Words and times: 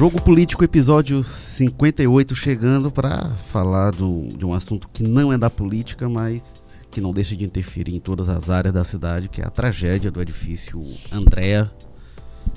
Jogo 0.00 0.22
Político, 0.22 0.64
episódio 0.64 1.22
58, 1.22 2.34
chegando 2.34 2.90
para 2.90 3.32
falar 3.52 3.90
do, 3.90 4.28
de 4.34 4.46
um 4.46 4.54
assunto 4.54 4.88
que 4.88 5.02
não 5.02 5.30
é 5.30 5.36
da 5.36 5.50
política, 5.50 6.08
mas 6.08 6.80
que 6.90 7.02
não 7.02 7.10
deixa 7.10 7.36
de 7.36 7.44
interferir 7.44 7.94
em 7.94 8.00
todas 8.00 8.30
as 8.30 8.48
áreas 8.48 8.72
da 8.72 8.82
cidade, 8.82 9.28
que 9.28 9.42
é 9.42 9.44
a 9.44 9.50
tragédia 9.50 10.10
do 10.10 10.22
edifício 10.22 10.82
Andréa. 11.12 11.70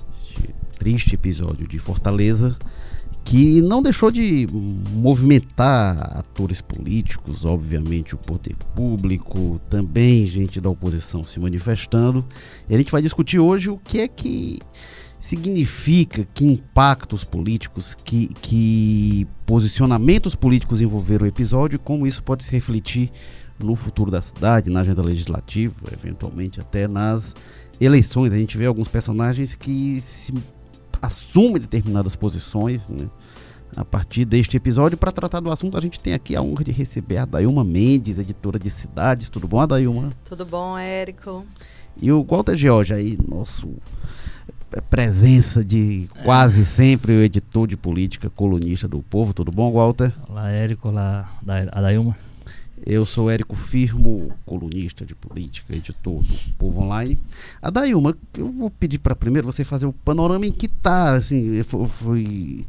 Este 0.10 0.56
triste 0.80 1.16
episódio 1.16 1.68
de 1.68 1.78
Fortaleza, 1.80 2.58
que 3.26 3.62
não 3.62 3.84
deixou 3.84 4.10
de 4.10 4.48
movimentar 4.94 6.18
atores 6.18 6.62
políticos, 6.62 7.44
obviamente 7.44 8.16
o 8.16 8.18
poder 8.18 8.56
público, 8.74 9.60
também 9.70 10.26
gente 10.26 10.62
da 10.62 10.70
oposição 10.70 11.26
se 11.26 11.42
manifestando. 11.42 12.26
E 12.70 12.74
a 12.74 12.78
gente 12.78 12.90
vai 12.90 13.02
discutir 13.02 13.38
hoje 13.38 13.70
o 13.70 13.78
que 13.78 14.00
é 14.00 14.08
que 14.08 14.60
significa, 15.24 16.28
que 16.34 16.44
impactos 16.44 17.24
políticos, 17.24 17.96
que, 17.96 18.28
que 18.42 19.26
posicionamentos 19.46 20.36
políticos 20.36 20.82
envolveram 20.82 21.24
o 21.24 21.30
episódio 21.30 21.78
e 21.78 21.80
como 21.80 22.06
isso 22.06 22.22
pode 22.22 22.44
se 22.44 22.52
refletir 22.52 23.10
no 23.58 23.74
futuro 23.74 24.12
da 24.12 24.22
cidade, 24.22 24.70
na 24.70 24.82
agenda 24.82 25.02
legislativa, 25.02 25.74
eventualmente 25.94 26.60
até 26.60 26.90
nas 26.90 27.34
eleições. 27.80 28.34
A 28.34 28.38
gente 28.38 28.58
vê 28.58 28.66
alguns 28.66 28.90
personagens 28.90 29.56
que 29.56 30.04
se 30.06 30.34
assumem 31.02 31.62
determinadas 31.62 32.18
posições 32.18 32.90
né? 32.90 33.08
a 33.78 33.86
partir 33.86 34.26
deste 34.26 34.58
episódio. 34.58 34.98
Para 34.98 35.14
tratar 35.14 35.40
do 35.40 35.50
assunto, 35.50 35.78
a 35.78 35.82
gente 35.82 36.02
tem 36.02 36.14
aqui 36.14 36.36
a 36.36 36.42
honra 36.42 36.66
de 36.66 36.74
receber 36.74 37.20
a 37.20 37.26
Dailma 37.26 37.64
Mendes, 37.64 38.20
editora 38.20 38.60
de 38.60 38.70
Cidades. 38.70 39.30
Tudo 39.30 39.48
bom, 39.48 39.66
Dailma? 39.66 40.10
Tudo 40.26 40.46
bom, 40.46 40.78
Érico. 40.78 41.46
E 42.02 42.12
o 42.12 42.26
Walter 42.26 42.58
George 42.58 42.94
aí, 42.94 43.18
nosso 43.26 43.74
presença 44.82 45.64
de 45.64 46.10
quase 46.24 46.66
sempre 46.66 47.14
o 47.14 47.22
editor 47.22 47.68
de 47.68 47.78
política, 47.78 48.30
colunista 48.30 48.88
do 48.88 49.02
Povo. 49.02 49.34
Tudo 49.34 49.52
bom, 49.52 49.72
Walter? 49.72 50.14
Olá, 50.28 50.50
Érico. 50.50 50.90
Olá, 50.90 51.30
Adailma. 51.72 52.16
Eu 52.86 53.06
sou 53.06 53.32
Érico 53.32 53.56
Firmo, 53.56 54.30
colunista 54.46 55.06
de 55.06 55.16
política, 55.16 55.74
editor 55.74 56.22
do 56.22 56.54
Povo 56.58 56.82
Online. 56.82 57.18
A 57.62 57.70
Dailma, 57.70 58.18
eu 58.38 58.52
vou 58.52 58.70
pedir 58.70 59.00
para 59.00 59.16
primeiro 59.16 59.50
você 59.50 59.64
fazer 59.64 59.86
o 59.86 59.94
panorama 59.94 60.46
em 60.46 60.52
que 60.52 60.66
está, 60.66 61.16
assim, 61.16 61.64
foi, 61.64 61.88
foi 61.88 62.66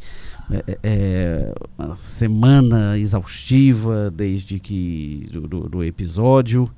é, 0.53 0.79
é, 0.85 1.55
uma 1.77 1.97
semana 1.97 2.97
exaustiva 2.97 4.09
desde 4.09 4.61
que 4.61 5.29
do, 5.33 5.49
do, 5.49 5.69
do 5.69 5.85
episódio. 5.85 6.71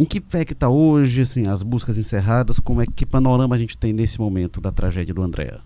Em 0.00 0.06
que 0.06 0.18
pé 0.18 0.46
que 0.46 0.54
está 0.54 0.66
hoje, 0.66 1.20
assim, 1.20 1.46
as 1.46 1.62
buscas 1.62 1.98
encerradas, 1.98 2.58
como 2.58 2.80
é 2.80 2.86
que 2.86 3.04
panorama 3.04 3.54
a 3.54 3.58
gente 3.58 3.76
tem 3.76 3.92
nesse 3.92 4.18
momento 4.18 4.58
da 4.58 4.72
tragédia 4.72 5.12
do 5.12 5.22
Andréa? 5.22 5.60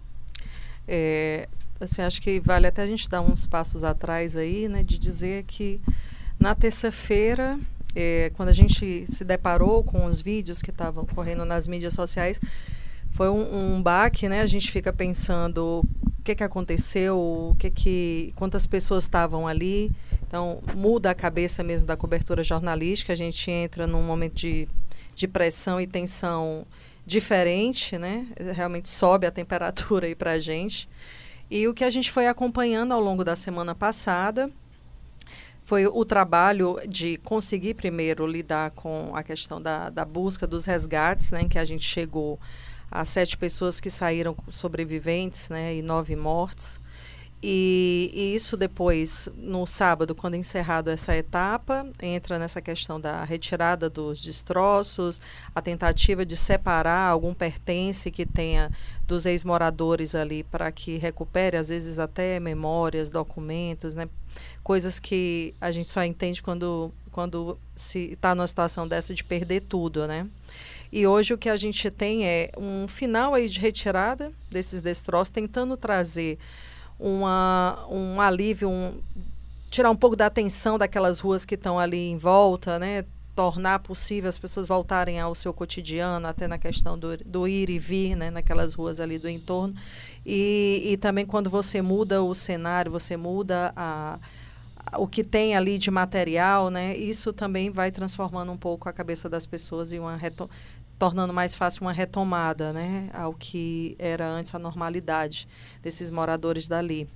É, 0.88 1.48
assim, 1.78 2.02
acho 2.02 2.20
que 2.20 2.40
vale 2.40 2.66
até 2.66 2.82
a 2.82 2.86
gente 2.86 3.08
dar 3.08 3.20
uns 3.20 3.46
passos 3.46 3.84
atrás 3.84 4.36
aí, 4.36 4.68
né, 4.68 4.82
de 4.82 4.98
dizer 4.98 5.44
que 5.44 5.80
na 6.36 6.52
terça-feira, 6.52 7.56
é, 7.94 8.32
quando 8.34 8.48
a 8.48 8.52
gente 8.52 9.04
se 9.06 9.24
deparou 9.24 9.84
com 9.84 10.04
os 10.04 10.20
vídeos 10.20 10.60
que 10.60 10.70
estavam 10.70 11.06
correndo 11.06 11.44
nas 11.44 11.68
mídias 11.68 11.94
sociais, 11.94 12.40
foi 13.12 13.28
um, 13.28 13.76
um 13.76 13.80
baque, 13.80 14.28
né? 14.28 14.40
A 14.40 14.46
gente 14.46 14.68
fica 14.72 14.92
pensando 14.92 15.80
o 16.18 16.22
que, 16.24 16.34
que 16.34 16.42
aconteceu, 16.42 17.16
o 17.16 17.54
que 17.56 17.70
que, 17.70 18.32
quantas 18.34 18.66
pessoas 18.66 19.04
estavam 19.04 19.46
ali, 19.46 19.92
então, 20.34 20.60
muda 20.74 21.12
a 21.12 21.14
cabeça 21.14 21.62
mesmo 21.62 21.86
da 21.86 21.96
cobertura 21.96 22.42
jornalística, 22.42 23.12
a 23.12 23.16
gente 23.16 23.48
entra 23.52 23.86
num 23.86 24.02
momento 24.02 24.34
de, 24.34 24.66
de 25.14 25.28
pressão 25.28 25.80
e 25.80 25.86
tensão 25.86 26.66
diferente, 27.06 27.96
né? 27.96 28.26
Realmente 28.52 28.88
sobe 28.88 29.28
a 29.28 29.30
temperatura 29.30 30.08
aí 30.08 30.14
para 30.16 30.32
a 30.32 30.38
gente. 30.40 30.88
E 31.48 31.68
o 31.68 31.72
que 31.72 31.84
a 31.84 31.90
gente 31.90 32.10
foi 32.10 32.26
acompanhando 32.26 32.90
ao 32.90 33.00
longo 33.00 33.22
da 33.22 33.36
semana 33.36 33.76
passada 33.76 34.50
foi 35.62 35.86
o 35.86 36.04
trabalho 36.04 36.80
de 36.88 37.16
conseguir 37.18 37.74
primeiro 37.74 38.26
lidar 38.26 38.72
com 38.72 39.14
a 39.14 39.22
questão 39.22 39.62
da, 39.62 39.88
da 39.88 40.04
busca 40.04 40.48
dos 40.48 40.64
resgates, 40.64 41.30
né? 41.30 41.42
Em 41.42 41.48
que 41.48 41.60
a 41.60 41.64
gente 41.64 41.84
chegou 41.84 42.40
a 42.90 43.04
sete 43.04 43.36
pessoas 43.36 43.78
que 43.78 43.88
saíram 43.88 44.34
sobreviventes, 44.50 45.48
né? 45.48 45.76
E 45.76 45.80
nove 45.80 46.16
mortes. 46.16 46.80
E, 47.46 48.10
e, 48.14 48.34
isso 48.34 48.56
depois, 48.56 49.28
no 49.36 49.66
sábado, 49.66 50.14
quando 50.14 50.34
encerrado 50.34 50.88
essa 50.88 51.14
etapa, 51.14 51.86
entra 52.00 52.38
nessa 52.38 52.58
questão 52.62 52.98
da 52.98 53.22
retirada 53.22 53.90
dos 53.90 54.22
destroços, 54.22 55.20
a 55.54 55.60
tentativa 55.60 56.24
de 56.24 56.38
separar 56.38 57.06
algum 57.06 57.34
pertence 57.34 58.10
que 58.10 58.24
tenha 58.24 58.72
dos 59.06 59.26
ex-moradores 59.26 60.14
ali 60.14 60.42
para 60.42 60.72
que 60.72 60.96
recupere, 60.96 61.58
às 61.58 61.68
vezes 61.68 61.98
até 61.98 62.40
memórias, 62.40 63.10
documentos, 63.10 63.94
né? 63.94 64.08
coisas 64.62 64.98
que 64.98 65.54
a 65.60 65.70
gente 65.70 65.86
só 65.86 66.02
entende 66.02 66.42
quando, 66.42 66.90
quando 67.12 67.58
se 67.76 68.12
está 68.12 68.34
numa 68.34 68.48
situação 68.48 68.88
dessa 68.88 69.12
de 69.12 69.22
perder 69.22 69.60
tudo, 69.60 70.06
né? 70.06 70.26
E 70.90 71.06
hoje 71.06 71.34
o 71.34 71.38
que 71.38 71.50
a 71.50 71.56
gente 71.56 71.90
tem 71.90 72.26
é 72.26 72.50
um 72.56 72.88
final 72.88 73.34
aí 73.34 73.50
de 73.50 73.60
retirada 73.60 74.32
desses 74.50 74.80
destroços, 74.80 75.28
tentando 75.28 75.76
trazer 75.76 76.38
uma, 77.04 77.86
um 77.90 78.18
alívio, 78.18 78.70
um, 78.70 78.94
tirar 79.70 79.90
um 79.90 79.96
pouco 79.96 80.16
da 80.16 80.24
atenção 80.24 80.78
daquelas 80.78 81.20
ruas 81.20 81.44
que 81.44 81.54
estão 81.54 81.78
ali 81.78 81.98
em 81.98 82.16
volta, 82.16 82.78
né? 82.78 83.04
tornar 83.34 83.80
possível 83.80 84.28
as 84.28 84.38
pessoas 84.38 84.66
voltarem 84.66 85.20
ao 85.20 85.34
seu 85.34 85.52
cotidiano, 85.52 86.26
até 86.26 86.46
na 86.46 86.56
questão 86.56 86.96
do, 86.96 87.16
do 87.18 87.48
ir 87.48 87.68
e 87.68 87.80
vir, 87.80 88.14
né, 88.14 88.30
naquelas 88.30 88.74
ruas 88.74 89.00
ali 89.00 89.18
do 89.18 89.28
entorno. 89.28 89.74
E, 90.24 90.82
e 90.86 90.96
também 90.96 91.26
quando 91.26 91.50
você 91.50 91.82
muda 91.82 92.22
o 92.22 92.32
cenário, 92.32 92.92
você 92.92 93.16
muda 93.16 93.72
a, 93.74 94.20
a, 94.86 95.00
o 95.00 95.08
que 95.08 95.24
tem 95.24 95.56
ali 95.56 95.78
de 95.78 95.90
material, 95.90 96.70
né, 96.70 96.96
isso 96.96 97.32
também 97.32 97.70
vai 97.70 97.90
transformando 97.90 98.52
um 98.52 98.56
pouco 98.56 98.88
a 98.88 98.92
cabeça 98.92 99.28
das 99.28 99.44
pessoas 99.44 99.90
e 99.90 99.98
uma 99.98 100.16
tornando 101.04 101.34
mais 101.34 101.54
fácil 101.54 101.82
uma 101.82 101.92
retomada 101.92 102.72
né, 102.72 103.10
ao 103.12 103.34
que 103.34 103.94
era 103.98 104.26
antes 104.26 104.54
a 104.54 104.58
normalidade 104.58 105.46
desses 105.82 106.10
moradores 106.10 106.66
dali. 106.66 107.06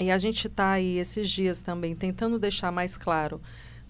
E 0.00 0.10
a 0.10 0.16
gente 0.16 0.46
está 0.46 0.70
aí 0.70 0.96
esses 0.96 1.28
dias 1.28 1.60
também 1.60 1.94
tentando 1.94 2.38
deixar 2.38 2.72
mais 2.72 2.96
claro 2.96 3.38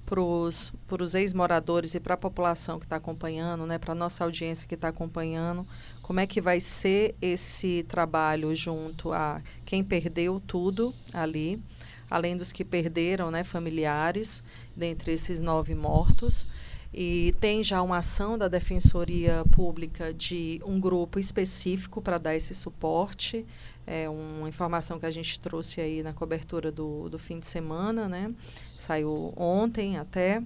para 0.04 0.20
os 0.20 1.14
ex-moradores 1.14 1.94
e 1.94 2.00
para 2.00 2.14
a 2.14 2.16
população 2.16 2.80
que 2.80 2.86
está 2.86 2.96
acompanhando, 2.96 3.64
né, 3.66 3.78
para 3.78 3.92
a 3.92 3.94
nossa 3.94 4.24
audiência 4.24 4.66
que 4.66 4.74
está 4.74 4.88
acompanhando, 4.88 5.64
como 6.02 6.18
é 6.18 6.26
que 6.26 6.41
vai 6.41 6.58
ser 6.58 7.14
esse 7.22 7.84
trabalho 7.88 8.52
junto 8.56 9.12
a 9.12 9.41
quem 9.64 9.84
perdeu 9.84 10.42
tudo 10.44 10.92
ali, 11.12 11.62
além 12.10 12.36
dos 12.36 12.50
que 12.50 12.64
perderam, 12.64 13.30
né, 13.30 13.44
familiares, 13.44 14.42
dentre 14.74 15.12
esses 15.12 15.41
nove 15.41 15.76
mortos. 15.76 16.48
E 16.93 17.34
tem 17.41 17.62
já 17.62 17.81
uma 17.83 17.99
ação 17.99 18.37
da 18.37 18.49
Defensoria 18.49 19.45
Pública 19.53 20.12
de 20.12 20.61
um 20.65 20.81
grupo 20.81 21.19
específico 21.19 22.03
para 22.03 22.19
dar 22.19 22.34
esse 22.34 22.53
suporte. 22.53 23.47
É 23.87 24.09
uma 24.09 24.49
informação 24.49 24.99
que 24.99 25.06
a 25.06 25.11
gente 25.11 25.39
trouxe 25.39 25.81
aí 25.81 26.03
na 26.03 26.12
cobertura 26.12 26.73
do, 26.73 27.09
do 27.09 27.19
fim 27.19 27.39
de 27.39 27.47
semana, 27.47 28.09
né? 28.09 28.33
Saiu 28.77 29.33
ontem 29.37 29.99
até. 29.99 30.43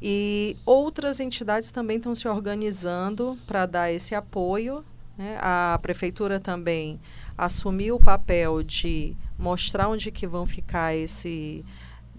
E 0.00 0.56
outras 0.64 1.20
entidades 1.20 1.70
também 1.70 1.96
estão 1.96 2.14
se 2.14 2.28
organizando 2.28 3.36
para 3.46 3.66
dar 3.66 3.92
esse 3.92 4.14
apoio. 4.14 4.84
Né? 5.16 5.36
A 5.40 5.78
prefeitura 5.82 6.40
também 6.40 7.00
assumiu 7.36 7.96
o 7.96 8.02
papel 8.02 8.62
de 8.62 9.16
mostrar 9.38 9.88
onde 9.88 10.10
que 10.10 10.26
vão 10.26 10.46
ficar 10.46 10.94
esse 10.94 11.64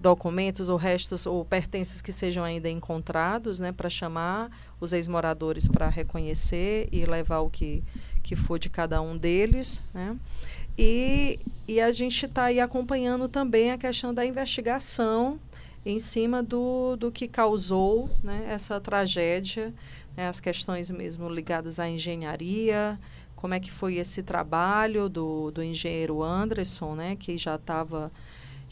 documentos 0.03 0.67
ou 0.67 0.75
restos 0.75 1.25
ou 1.25 1.45
pertences 1.45 2.01
que 2.01 2.11
sejam 2.11 2.43
ainda 2.43 2.69
encontrados, 2.69 3.61
né, 3.61 3.71
para 3.71 3.89
chamar 3.89 4.51
os 4.79 4.91
ex-moradores 4.91 5.65
para 5.65 5.87
reconhecer 5.87 6.89
e 6.91 7.05
levar 7.05 7.39
o 7.39 7.49
que, 7.49 7.81
que 8.21 8.35
for 8.35 8.59
de 8.59 8.69
cada 8.69 9.01
um 9.01 9.17
deles, 9.17 9.81
né? 9.93 10.17
E, 10.77 11.39
e 11.67 11.79
a 11.79 11.91
gente 11.91 12.25
está 12.25 12.45
aí 12.45 12.59
acompanhando 12.59 13.29
também 13.29 13.71
a 13.71 13.77
questão 13.77 14.13
da 14.13 14.25
investigação 14.25 15.39
em 15.85 15.99
cima 15.99 16.43
do, 16.43 16.97
do 16.97 17.11
que 17.11 17.27
causou 17.27 18.09
né, 18.23 18.47
essa 18.49 18.81
tragédia, 18.81 19.73
né, 20.17 20.27
as 20.27 20.39
questões 20.39 20.91
mesmo 20.91 21.29
ligadas 21.29 21.79
à 21.79 21.87
engenharia, 21.87 22.99
como 23.35 23.53
é 23.53 23.59
que 23.59 23.71
foi 23.71 23.95
esse 23.95 24.23
trabalho 24.23 25.07
do, 25.07 25.51
do 25.51 25.63
engenheiro 25.63 26.23
Anderson, 26.23 26.95
né, 26.95 27.15
que 27.15 27.37
já 27.37 27.55
estava 27.55 28.11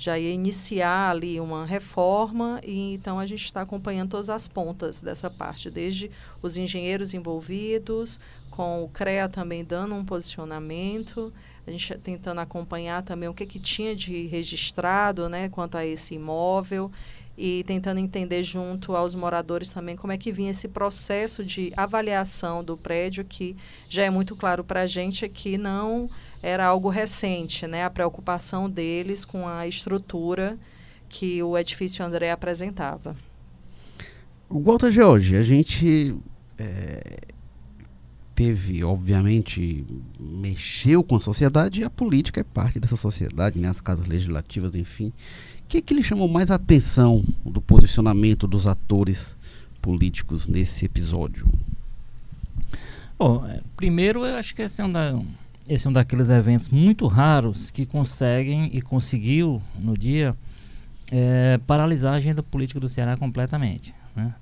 já 0.01 0.17
ia 0.17 0.33
iniciar 0.33 1.11
ali 1.11 1.39
uma 1.39 1.63
reforma 1.63 2.59
e 2.65 2.95
então 2.95 3.19
a 3.19 3.25
gente 3.27 3.45
está 3.45 3.61
acompanhando 3.61 4.09
todas 4.09 4.31
as 4.31 4.47
pontas 4.47 4.99
dessa 4.99 5.29
parte, 5.29 5.69
desde 5.69 6.09
os 6.41 6.57
engenheiros 6.57 7.13
envolvidos, 7.13 8.19
com 8.49 8.83
o 8.83 8.89
CREA 8.89 9.29
também 9.29 9.63
dando 9.63 9.93
um 9.93 10.03
posicionamento, 10.03 11.31
a 11.67 11.69
gente 11.69 11.95
tentando 11.99 12.41
acompanhar 12.41 13.03
também 13.03 13.29
o 13.29 13.33
que, 13.33 13.45
que 13.45 13.59
tinha 13.59 13.95
de 13.95 14.25
registrado 14.25 15.29
né, 15.29 15.49
quanto 15.49 15.77
a 15.77 15.85
esse 15.85 16.15
imóvel 16.15 16.91
e 17.37 17.63
tentando 17.65 17.99
entender 17.99 18.43
junto 18.43 18.95
aos 18.95 19.15
moradores 19.15 19.71
também 19.71 19.95
como 19.95 20.13
é 20.13 20.17
que 20.17 20.31
vinha 20.31 20.51
esse 20.51 20.67
processo 20.67 21.43
de 21.43 21.71
avaliação 21.75 22.63
do 22.63 22.77
prédio, 22.77 23.25
que 23.25 23.55
já 23.89 24.03
é 24.03 24.09
muito 24.09 24.35
claro 24.35 24.63
para 24.63 24.81
a 24.81 24.87
gente 24.87 25.27
que 25.29 25.57
não 25.57 26.09
era 26.41 26.65
algo 26.65 26.89
recente, 26.89 27.67
né? 27.67 27.83
A 27.83 27.89
preocupação 27.89 28.69
deles 28.69 29.23
com 29.23 29.47
a 29.47 29.67
estrutura 29.67 30.57
que 31.07 31.41
o 31.43 31.57
edifício 31.57 32.05
André 32.05 32.31
apresentava. 32.31 33.15
Walter 34.49 34.91
George, 34.91 35.35
a 35.35 35.43
gente 35.43 36.15
é, 36.57 37.19
teve, 38.35 38.83
obviamente, 38.83 39.85
mexeu 40.19 41.03
com 41.03 41.15
a 41.15 41.19
sociedade 41.19 41.81
e 41.81 41.83
a 41.83 41.89
política 41.89 42.41
é 42.41 42.43
parte 42.43 42.79
dessa 42.79 42.97
sociedade, 42.97 43.59
né? 43.59 43.69
as 43.69 43.79
casas 43.79 44.07
legislativas, 44.07 44.73
enfim. 44.75 45.13
Que, 45.71 45.81
que 45.81 45.93
lhe 45.93 46.03
chamou 46.03 46.27
mais 46.27 46.51
a 46.51 46.55
atenção 46.55 47.23
do 47.45 47.61
posicionamento 47.61 48.45
dos 48.45 48.67
atores 48.67 49.37
políticos 49.81 50.45
nesse 50.45 50.83
episódio? 50.83 51.49
Bom, 53.17 53.47
é, 53.47 53.61
primeiro 53.77 54.25
eu 54.25 54.35
acho 54.35 54.53
que 54.53 54.63
esse 54.63 54.81
é 54.81 54.85
um, 54.85 54.91
da, 54.91 55.17
esse 55.65 55.87
é 55.87 55.89
um 55.89 55.93
daqueles 55.93 56.29
eventos 56.29 56.67
muito 56.67 57.07
raros 57.07 57.71
que 57.71 57.85
conseguem 57.85 58.69
e 58.73 58.81
conseguiu 58.81 59.61
no 59.79 59.97
dia 59.97 60.35
é, 61.09 61.57
paralisar 61.65 62.15
a 62.15 62.17
agenda 62.17 62.43
política 62.43 62.77
do 62.77 62.89
Ceará 62.89 63.15
completamente. 63.15 63.95
Né? 64.13 64.35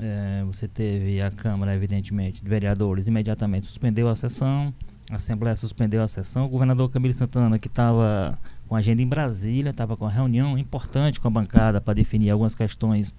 É, 0.00 0.44
você 0.46 0.66
teve 0.66 1.20
a 1.20 1.30
Câmara, 1.30 1.74
evidentemente, 1.74 2.42
de 2.42 2.48
vereadores, 2.48 3.06
imediatamente 3.06 3.66
suspendeu 3.66 4.08
a 4.08 4.16
sessão, 4.16 4.72
a 5.10 5.16
Assembleia 5.16 5.54
suspendeu 5.56 6.02
a 6.02 6.08
sessão, 6.08 6.46
o 6.46 6.48
governador 6.48 6.88
Camilo 6.90 7.12
Santana, 7.12 7.58
que 7.58 7.68
estava 7.68 8.38
com 8.72 8.76
agenda 8.76 9.02
em 9.02 9.06
Brasília, 9.06 9.68
estava 9.68 9.98
com 9.98 10.06
uma 10.06 10.10
reunião 10.10 10.56
importante 10.56 11.20
com 11.20 11.28
a 11.28 11.30
bancada 11.30 11.78
para 11.78 11.92
definir 11.92 12.30
algumas 12.30 12.54
questões. 12.54 13.12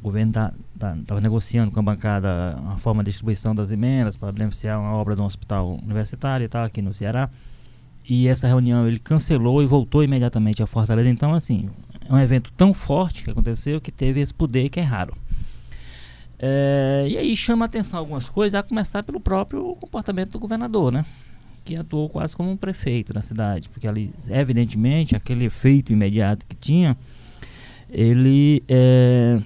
O 0.00 0.04
governo 0.04 0.30
estava 0.30 0.54
tá, 0.78 0.96
tá, 1.06 1.20
negociando 1.20 1.70
com 1.70 1.78
a 1.78 1.82
bancada 1.82 2.58
a 2.66 2.78
forma 2.78 3.04
de 3.04 3.10
distribuição 3.10 3.54
das 3.54 3.70
emendas 3.70 4.16
para 4.16 4.32
beneficiar 4.32 4.80
uma 4.80 4.94
obra 4.94 5.14
de 5.14 5.20
um 5.20 5.26
hospital 5.26 5.78
universitário 5.82 6.46
e 6.46 6.48
tal, 6.48 6.64
aqui 6.64 6.80
no 6.80 6.94
Ceará. 6.94 7.28
E 8.08 8.26
essa 8.26 8.46
reunião 8.46 8.88
ele 8.88 8.98
cancelou 8.98 9.62
e 9.62 9.66
voltou 9.66 10.02
imediatamente 10.02 10.62
a 10.62 10.66
Fortaleza. 10.66 11.10
Então, 11.10 11.34
assim, 11.34 11.68
é 12.08 12.10
um 12.10 12.18
evento 12.18 12.50
tão 12.56 12.72
forte 12.72 13.22
que 13.22 13.30
aconteceu 13.30 13.82
que 13.82 13.92
teve 13.92 14.18
esse 14.18 14.32
poder 14.32 14.70
que 14.70 14.80
é 14.80 14.82
raro. 14.82 15.14
É, 16.38 17.06
e 17.06 17.18
aí 17.18 17.36
chama 17.36 17.66
atenção 17.66 17.98
algumas 17.98 18.30
coisas, 18.30 18.58
a 18.58 18.62
começar 18.62 19.02
pelo 19.02 19.20
próprio 19.20 19.76
comportamento 19.78 20.30
do 20.30 20.38
governador, 20.38 20.90
né? 20.90 21.04
Que 21.68 21.76
atuou 21.76 22.08
quase 22.08 22.34
como 22.34 22.50
um 22.50 22.56
prefeito 22.56 23.12
na 23.12 23.20
cidade, 23.20 23.68
porque 23.68 23.86
ali, 23.86 24.10
evidentemente, 24.30 25.14
aquele 25.14 25.44
efeito 25.44 25.92
imediato 25.92 26.46
que 26.46 26.56
tinha, 26.56 26.96
ele, 27.90 28.62
é, 28.66 29.38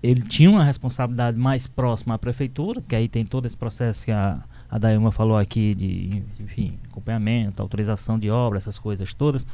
ele 0.00 0.22
tinha 0.22 0.48
uma 0.48 0.62
responsabilidade 0.62 1.36
mais 1.36 1.66
próxima 1.66 2.14
à 2.14 2.18
prefeitura, 2.18 2.80
porque 2.80 2.94
aí 2.94 3.08
tem 3.08 3.24
todo 3.24 3.44
esse 3.44 3.56
processo 3.56 4.04
que 4.04 4.12
a, 4.12 4.40
a 4.70 4.78
falou 5.10 5.36
aqui 5.36 5.74
de, 5.74 6.22
enfim, 6.38 6.78
acompanhamento, 6.88 7.60
autorização 7.60 8.16
de 8.16 8.30
obra, 8.30 8.58
essas 8.58 8.78
coisas 8.78 9.12
todas 9.12 9.44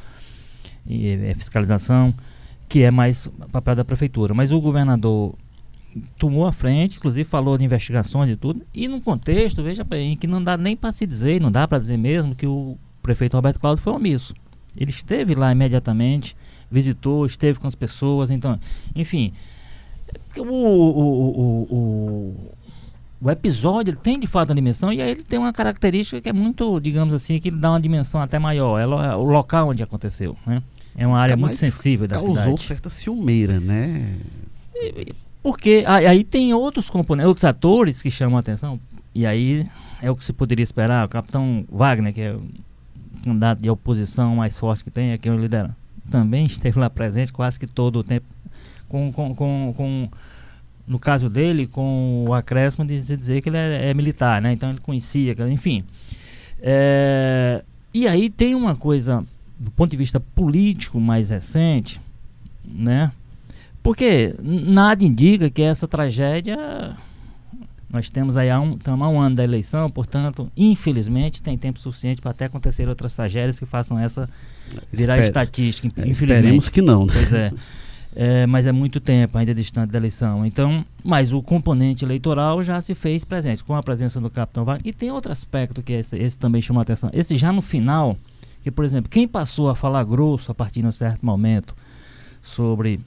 e, 0.85 1.07
é, 1.07 1.33
fiscalização, 1.33 2.13
que 2.69 2.83
é 2.83 2.91
mais 2.91 3.25
papel 3.51 3.75
da 3.75 3.83
prefeitura. 3.83 4.35
Mas 4.35 4.51
o 4.51 4.61
governador 4.61 5.33
tomou 6.17 6.45
a 6.45 6.51
frente, 6.51 6.97
inclusive 6.97 7.27
falou 7.27 7.57
de 7.57 7.63
investigações 7.63 8.29
e 8.29 8.35
tudo, 8.35 8.61
e 8.73 8.87
num 8.87 8.99
contexto, 8.99 9.63
veja 9.63 9.83
bem, 9.83 10.15
que 10.15 10.27
não 10.27 10.43
dá 10.43 10.57
nem 10.57 10.75
para 10.75 10.91
se 10.91 11.05
dizer, 11.05 11.41
não 11.41 11.51
dá 11.51 11.67
para 11.67 11.79
dizer 11.79 11.97
mesmo 11.97 12.35
que 12.35 12.45
o 12.45 12.77
prefeito 13.01 13.35
Roberto 13.35 13.59
Cláudio 13.59 13.83
foi 13.83 13.93
omisso. 13.93 14.33
Ele 14.77 14.89
esteve 14.89 15.35
lá 15.35 15.51
imediatamente, 15.51 16.35
visitou, 16.69 17.25
esteve 17.25 17.59
com 17.59 17.67
as 17.67 17.75
pessoas, 17.75 18.29
então, 18.29 18.57
enfim, 18.95 19.33
o, 20.37 20.43
o, 20.43 21.65
o, 21.69 22.55
o, 23.21 23.29
episódio 23.29 23.95
tem 23.95 24.17
de 24.17 24.27
fato 24.27 24.51
a 24.51 24.55
dimensão 24.55 24.91
e 24.93 25.01
aí 25.01 25.11
ele 25.11 25.23
tem 25.23 25.37
uma 25.37 25.51
característica 25.51 26.21
que 26.21 26.29
é 26.29 26.33
muito, 26.33 26.79
digamos 26.79 27.13
assim, 27.13 27.39
que 27.39 27.49
ele 27.49 27.57
dá 27.57 27.71
uma 27.71 27.81
dimensão 27.81 28.21
até 28.21 28.39
maior, 28.39 28.79
é 28.79 29.15
o 29.15 29.23
local 29.23 29.69
onde 29.69 29.83
aconteceu, 29.83 30.37
né? 30.45 30.63
É 30.95 31.07
uma 31.07 31.19
área 31.19 31.37
muito 31.37 31.55
sensível 31.55 32.07
da 32.07 32.15
causou 32.15 32.31
cidade. 32.31 32.49
Causou 32.49 32.65
certa 32.65 32.89
ciumeira, 32.89 33.59
né? 33.59 34.17
Porque 35.43 35.83
aí 35.87 36.23
tem 36.23 36.53
outros 36.53 36.89
componentes, 36.89 37.27
outros 37.27 37.45
atores 37.45 38.01
que 38.01 38.11
chamam 38.11 38.37
a 38.37 38.39
atenção. 38.41 38.79
E 39.13 39.25
aí 39.25 39.67
é 40.01 40.09
o 40.09 40.15
que 40.15 40.23
se 40.23 40.33
poderia 40.33 40.63
esperar. 40.63 41.05
O 41.05 41.09
capitão 41.09 41.65
Wagner, 41.69 42.13
que 42.13 42.21
é 42.21 42.33
o 42.33 42.41
candidato 43.23 43.61
de 43.61 43.69
oposição 43.69 44.35
mais 44.35 44.57
forte 44.57 44.83
que 44.83 44.91
tem, 44.91 45.11
é 45.11 45.17
quem 45.17 45.31
eu 45.31 45.39
lidero, 45.39 45.75
também 46.09 46.45
esteve 46.45 46.79
lá 46.79 46.89
presente 46.89 47.33
quase 47.33 47.59
que 47.59 47.67
todo 47.67 47.99
o 47.99 48.03
tempo. 48.03 48.25
Com, 48.87 49.11
com, 49.11 49.33
com, 49.33 49.73
com 49.75 50.09
no 50.87 50.99
caso 50.99 51.29
dele, 51.29 51.65
com 51.67 52.25
o 52.27 52.33
acréscimo 52.33 52.85
de 52.85 52.95
dizer 52.95 53.41
que 53.41 53.49
ele 53.49 53.57
é, 53.57 53.89
é 53.89 53.93
militar, 53.93 54.41
né? 54.41 54.51
Então 54.51 54.69
ele 54.69 54.79
conhecia, 54.79 55.35
enfim. 55.49 55.83
É, 56.59 57.63
e 57.93 58.07
aí 58.07 58.29
tem 58.29 58.53
uma 58.53 58.75
coisa 58.75 59.25
do 59.57 59.71
ponto 59.71 59.91
de 59.91 59.97
vista 59.97 60.19
político 60.19 60.99
mais 60.99 61.29
recente, 61.29 61.99
né? 62.65 63.11
Porque 63.81 64.35
nada 64.41 65.03
indica 65.03 65.49
que 65.49 65.61
essa 65.61 65.87
tragédia 65.87 66.57
nós 67.91 68.09
temos 68.09 68.37
aí 68.37 68.49
há 68.49 68.59
um, 68.59 68.77
há 68.85 69.09
um 69.09 69.19
ano 69.19 69.35
da 69.35 69.43
eleição, 69.43 69.89
portanto, 69.89 70.49
infelizmente, 70.55 71.41
tem 71.41 71.57
tempo 71.57 71.77
suficiente 71.77 72.21
para 72.21 72.31
até 72.31 72.45
acontecer 72.45 72.87
outras 72.87 73.13
tragédias 73.13 73.59
que 73.59 73.65
façam 73.65 73.99
essa 73.99 74.29
virar 74.93 75.15
Espere, 75.15 75.25
estatística. 75.25 75.87
É, 76.01 76.07
infelizmente. 76.07 76.31
Esperemos 76.31 76.69
que 76.69 76.81
não. 76.81 77.05
Né? 77.05 77.13
Pois 77.13 77.33
é. 77.33 77.53
é. 78.15 78.45
Mas 78.47 78.65
é 78.65 78.71
muito 78.71 79.01
tempo 79.01 79.37
ainda 79.37 79.53
distante 79.53 79.91
da 79.91 79.97
eleição. 79.97 80.45
Então, 80.45 80.85
mas 81.03 81.33
o 81.33 81.41
componente 81.41 82.05
eleitoral 82.05 82.63
já 82.63 82.79
se 82.79 82.95
fez 82.95 83.25
presente 83.25 83.61
com 83.61 83.75
a 83.75 83.83
presença 83.83 84.21
do 84.21 84.29
capitão 84.29 84.63
Wagner. 84.63 84.87
E 84.87 84.93
tem 84.93 85.11
outro 85.11 85.29
aspecto 85.29 85.83
que 85.83 85.91
esse, 85.91 86.17
esse 86.17 86.39
também 86.39 86.61
chamou 86.61 86.79
a 86.79 86.83
atenção. 86.83 87.09
Esse 87.11 87.35
já 87.35 87.51
no 87.51 87.61
final, 87.61 88.15
que, 88.63 88.71
por 88.71 88.85
exemplo, 88.85 89.09
quem 89.09 89.27
passou 89.27 89.69
a 89.69 89.75
falar 89.75 90.05
grosso 90.05 90.49
a 90.49 90.55
partir 90.55 90.79
de 90.81 90.87
um 90.87 90.93
certo 90.93 91.25
momento 91.25 91.75
sobre 92.41 93.01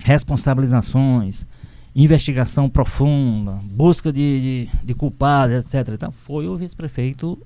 responsabilizações, 0.00 1.46
investigação 1.94 2.68
profunda, 2.68 3.60
busca 3.64 4.12
de, 4.12 4.68
de, 4.70 4.86
de 4.86 4.94
culpados, 4.94 5.54
etc. 5.54 5.94
Então, 5.94 6.12
foi 6.12 6.46
o 6.48 6.56
vice-prefeito 6.56 7.38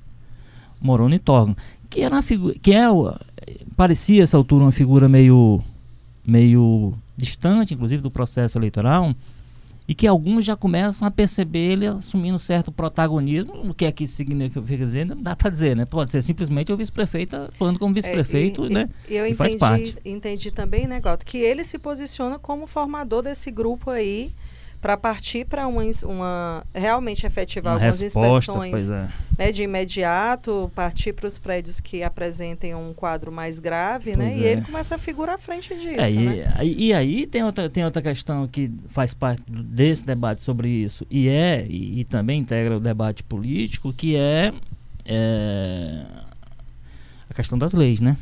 Moroni 0.81 1.19
Torno, 1.19 1.57
que 1.91 2.01
era 2.01 2.23
figura, 2.23 2.55
que 2.61 2.73
é, 2.73 2.87
parecia 3.77 4.23
essa 4.23 4.37
altura 4.37 4.65
uma 4.65 4.73
figura 4.73 5.09
meio, 5.09 5.61
meio 6.27 6.95
distante, 7.17 7.75
inclusive 7.75 8.03
do 8.03 8.11
processo 8.11 8.59
eleitoral, 8.59 9.15
e 9.89 9.95
que 9.95 10.07
alguns 10.07 10.45
já 10.45 10.55
começam 10.55 11.09
a 11.09 11.11
perceber 11.11 11.73
ele 11.73 11.87
assumindo 11.87 12.39
certo 12.39 12.71
protagonismo, 12.71 13.71
o 13.71 13.73
que 13.73 13.87
é 13.87 13.91
que 13.91 14.07
significa 14.07 14.61
dizendo, 14.61 15.15
não 15.15 15.23
dá 15.23 15.35
para 15.35 15.49
dizer, 15.49 15.75
né? 15.75 15.87
Pode 15.87 16.13
ser 16.13 16.21
simplesmente 16.21 16.71
o 16.71 16.77
vice-prefeito 16.77 17.35
atuando 17.35 17.79
como 17.79 17.95
vice-prefeito, 17.95 18.65
é, 18.65 18.67
e, 18.67 18.71
né? 18.71 18.89
E 19.09 19.15
eu 19.15 19.25
e 19.25 19.31
entendi, 19.31 19.35
faz 19.35 19.55
parte. 19.55 19.97
entendi 20.05 20.51
também, 20.51 20.87
né, 20.87 21.01
Goto, 21.01 21.25
que 21.25 21.39
ele 21.39 21.65
se 21.65 21.79
posiciona 21.79 22.39
como 22.39 22.67
formador 22.67 23.23
desse 23.23 23.51
grupo 23.51 23.91
aí 23.91 24.31
para 24.81 24.97
partir 24.97 25.45
para 25.45 25.67
uma, 25.67 25.83
uma, 26.05 26.65
realmente 26.73 27.27
efetivar 27.27 27.73
uma 27.73 27.79
algumas 27.79 28.01
resposta, 28.01 28.53
inspeções 28.53 28.91
é. 28.91 29.09
né, 29.37 29.53
de 29.53 29.63
imediato, 29.65 30.71
partir 30.75 31.13
para 31.13 31.27
os 31.27 31.37
prédios 31.37 31.81
que 31.81 32.03
apresentem 32.03 32.75
um 32.75 32.95
quadro 32.95 33.33
mais 33.33 33.59
grave, 33.59 34.17
né? 34.17 34.37
E 34.37 34.45
é. 34.45 34.53
ele 34.53 34.63
começa 34.63 34.95
a 34.95 34.99
figurar 34.99 35.35
à 35.35 35.39
frente 35.39 35.75
disso. 35.75 36.01
É, 36.01 36.11
né? 36.11 36.55
e, 36.63 36.87
e, 36.87 36.93
aí 36.93 37.27
tem 37.27 37.43
outra, 37.43 37.69
tem 37.69 37.85
outra 37.85 38.01
questão 38.01 38.47
que 38.47 38.71
faz 38.89 39.13
parte 39.13 39.43
desse 39.49 40.07
debate 40.07 40.43
sobre 40.43 40.69
isso, 40.69 41.05
e 41.11 41.29
é, 41.29 41.67
e, 41.69 42.01
e 42.01 42.05
também 42.05 42.41
integra 42.41 42.77
o 42.77 42.81
debate 42.81 43.25
político, 43.25 43.93
que 43.93 44.15
é, 44.15 44.53
é 45.05 46.05
a 47.29 47.35
questão 47.35 47.59
das 47.59 47.73
leis, 47.73 48.01
né? 48.01 48.17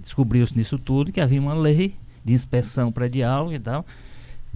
Descobriu-se 0.00 0.56
nisso 0.56 0.78
tudo 0.78 1.12
que 1.12 1.20
havia 1.20 1.40
uma 1.40 1.54
lei 1.54 1.94
de 2.24 2.32
inspeção 2.32 2.90
predial 2.90 3.52
e 3.52 3.58
tal 3.58 3.84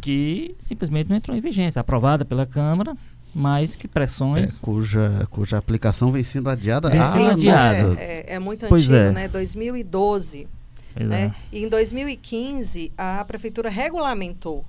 que 0.01 0.55
simplesmente 0.59 1.09
não 1.09 1.17
entrou 1.17 1.37
em 1.37 1.41
vigência, 1.41 1.81
aprovada 1.81 2.25
pela 2.25 2.47
Câmara, 2.47 2.97
mas 3.35 3.77
que 3.77 3.87
pressões. 3.87 4.57
É, 4.57 4.61
cuja, 4.61 5.27
cuja 5.31 5.59
aplicação 5.59 6.11
vem 6.11 6.25
sendo 6.25 6.51
adiada 6.51 6.91
vem 6.91 7.05
sendo 7.05 7.31
adiada. 7.31 8.01
É, 8.01 8.25
é, 8.27 8.35
é, 8.35 8.39
muito 8.39 8.67
pois 8.67 8.83
antigo, 8.83 8.97
é. 8.97 9.13
né? 9.13 9.29
2012. 9.29 10.49
Né? 10.97 11.33
É. 11.53 11.57
E 11.57 11.65
em 11.65 11.69
2015, 11.69 12.93
a 12.97 13.25
Prefeitura 13.25 13.71
regulamentou. 13.71 14.65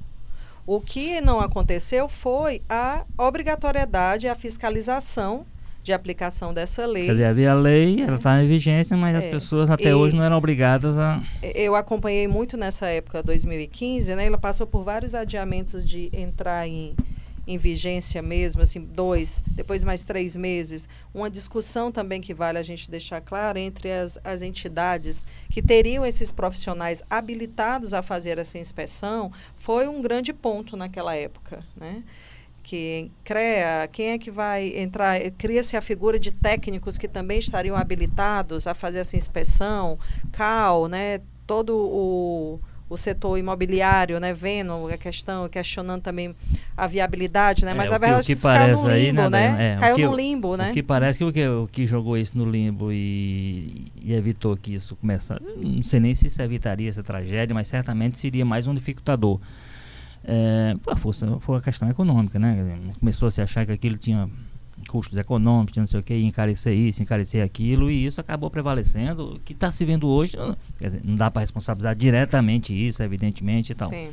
O 0.66 0.80
que 0.80 1.20
não 1.22 1.40
aconteceu 1.40 2.08
foi 2.08 2.62
a 2.70 3.04
obrigatoriedade, 3.18 4.28
a 4.28 4.36
fiscalização 4.36 5.46
de 5.84 5.92
aplicação 5.92 6.54
dessa 6.54 6.86
lei. 6.86 7.06
Quer 7.06 7.12
dizer, 7.14 7.26
havia 7.26 7.54
lei, 7.54 8.02
ela 8.02 8.16
está 8.16 8.42
em 8.42 8.48
vigência, 8.48 8.96
mas 8.96 9.16
é. 9.16 9.18
as 9.18 9.26
pessoas 9.26 9.70
até 9.70 9.90
e 9.90 9.94
hoje 9.94 10.16
não 10.16 10.24
eram 10.24 10.38
obrigadas 10.38 10.98
a... 10.98 11.22
Eu 11.42 11.76
acompanhei 11.76 12.28
muito 12.28 12.56
nessa 12.56 12.88
época, 12.88 13.24
2015, 13.24 14.14
né? 14.16 14.26
Ela 14.26 14.38
passou 14.38 14.68
por 14.68 14.84
vários 14.84 15.16
adiamentos 15.16 15.84
de 15.84 16.10
entrar 16.14 16.68
em, 16.68 16.96
em 17.48 17.58
vigência 17.58 18.22
mesmo, 18.22 18.62
assim, 18.62 18.80
dois, 18.80 19.44
depois 19.48 19.84
mais 19.84 20.04
três 20.04 20.36
meses. 20.36 20.88
Uma 21.14 21.32
discussão 21.32 21.92
também 21.92 22.22
que 22.22 22.34
vale 22.34 22.60
a 22.60 22.64
gente 22.64 22.90
deixar 22.90 23.20
claro 23.20 23.58
entre 23.58 23.92
as, 23.92 24.20
as 24.24 24.44
entidades 24.44 25.26
que 25.50 25.64
teriam 25.64 26.06
esses 26.06 26.32
profissionais 26.32 27.02
habilitados 27.10 27.94
a 27.94 28.04
fazer 28.04 28.38
essa 28.38 28.60
inspeção 28.60 29.32
foi 29.56 29.88
um 29.88 30.00
grande 30.00 30.32
ponto 30.32 30.78
naquela 30.78 31.16
época, 31.16 31.64
né? 31.76 32.04
Que 32.64 33.12
CREA, 33.24 33.88
quem 33.92 34.12
é 34.12 34.18
que 34.18 34.32
vai 34.32 34.78
entrar? 34.78 35.20
Cria-se 35.38 35.76
a 35.76 35.82
figura 35.82 36.20
de 36.20 36.34
técnicos 36.34 36.98
que 36.98 37.08
também 37.08 37.40
estariam 37.40 37.76
habilitados 37.76 38.68
a 38.68 38.74
fazer 38.74 39.00
essa 39.00 39.18
inspeção, 39.18 39.98
CAL, 40.32 40.88
né? 40.88 41.22
Todo 41.46 41.76
o 41.76 42.60
o 42.92 42.98
setor 42.98 43.38
imobiliário, 43.38 44.20
né, 44.20 44.34
vendo 44.34 44.90
a 44.90 44.98
questão, 44.98 45.48
questionando 45.48 46.02
também 46.02 46.36
a 46.76 46.88
viabilidade, 46.88 47.64
né? 47.64 47.72
É, 47.72 47.74
Mas 47.74 47.90
o 47.90 47.94
a 47.94 47.98
verdade 47.98 48.26
que, 48.26 48.34
é 48.34 48.36
que 48.36 48.42
parece 48.42 48.84
caiu 48.84 48.84
no 48.84 49.00
limbo, 49.00 49.22
aí, 49.22 49.30
né? 49.30 49.52
né? 49.52 49.74
É, 49.76 49.78
caiu 49.78 49.96
que, 49.96 50.06
no 50.06 50.14
limbo, 50.14 50.58
né? 50.58 50.72
O 50.72 50.74
que 50.74 50.84
parece 50.84 51.20
que 51.20 51.24
o 51.24 51.32
que, 51.32 51.48
o 51.48 51.70
que 51.72 51.86
jogou 51.86 52.18
isso 52.18 52.38
no 52.38 52.44
limbo 52.44 52.92
e, 52.92 53.90
e, 53.96 54.14
evitou 54.14 54.58
que 54.58 54.74
isso 54.74 54.98
começasse, 54.98 55.42
não 55.42 55.82
sei 55.84 56.02
nem 56.02 56.14
se 56.14 56.28
isso 56.28 56.42
evitaria 56.42 56.90
essa 56.90 57.02
tragédia, 57.02 57.54
mas 57.54 57.70
certamente 57.70 58.20
seria 58.20 58.44
mais 58.44 58.68
um 58.68 58.74
dificultador. 58.74 59.40
É, 60.24 60.76
foi, 60.98 61.14
foi 61.40 61.58
a 61.58 61.62
questão 61.62 61.90
econômica, 61.90 62.38
né? 62.38 62.94
Começou 63.00 63.28
a 63.28 63.32
se 63.32 63.42
achar 63.42 63.66
que 63.66 63.72
aquilo 63.72 63.98
tinha 63.98 64.30
custos 64.88 65.18
econômicos, 65.18 65.78
não 65.78 65.88
sei 65.88 66.00
o 66.00 66.04
que, 66.04 66.16
encarecer 66.16 66.74
isso, 66.74 67.02
encarecer 67.02 67.44
aquilo, 67.44 67.90
e 67.90 68.06
isso 68.06 68.20
acabou 68.20 68.50
prevalecendo. 68.50 69.36
O 69.36 69.40
que 69.40 69.54
está 69.54 69.72
se 69.72 69.86
vendo 69.86 70.08
hoje, 70.08 70.36
dizer, 70.80 71.02
não 71.04 71.16
dá 71.16 71.30
para 71.30 71.42
responsabilizar 71.42 71.96
diretamente 71.96 72.74
isso, 72.74 73.02
evidentemente 73.04 73.72
e 73.72 73.76
tal. 73.76 73.90
Sim. 73.90 74.10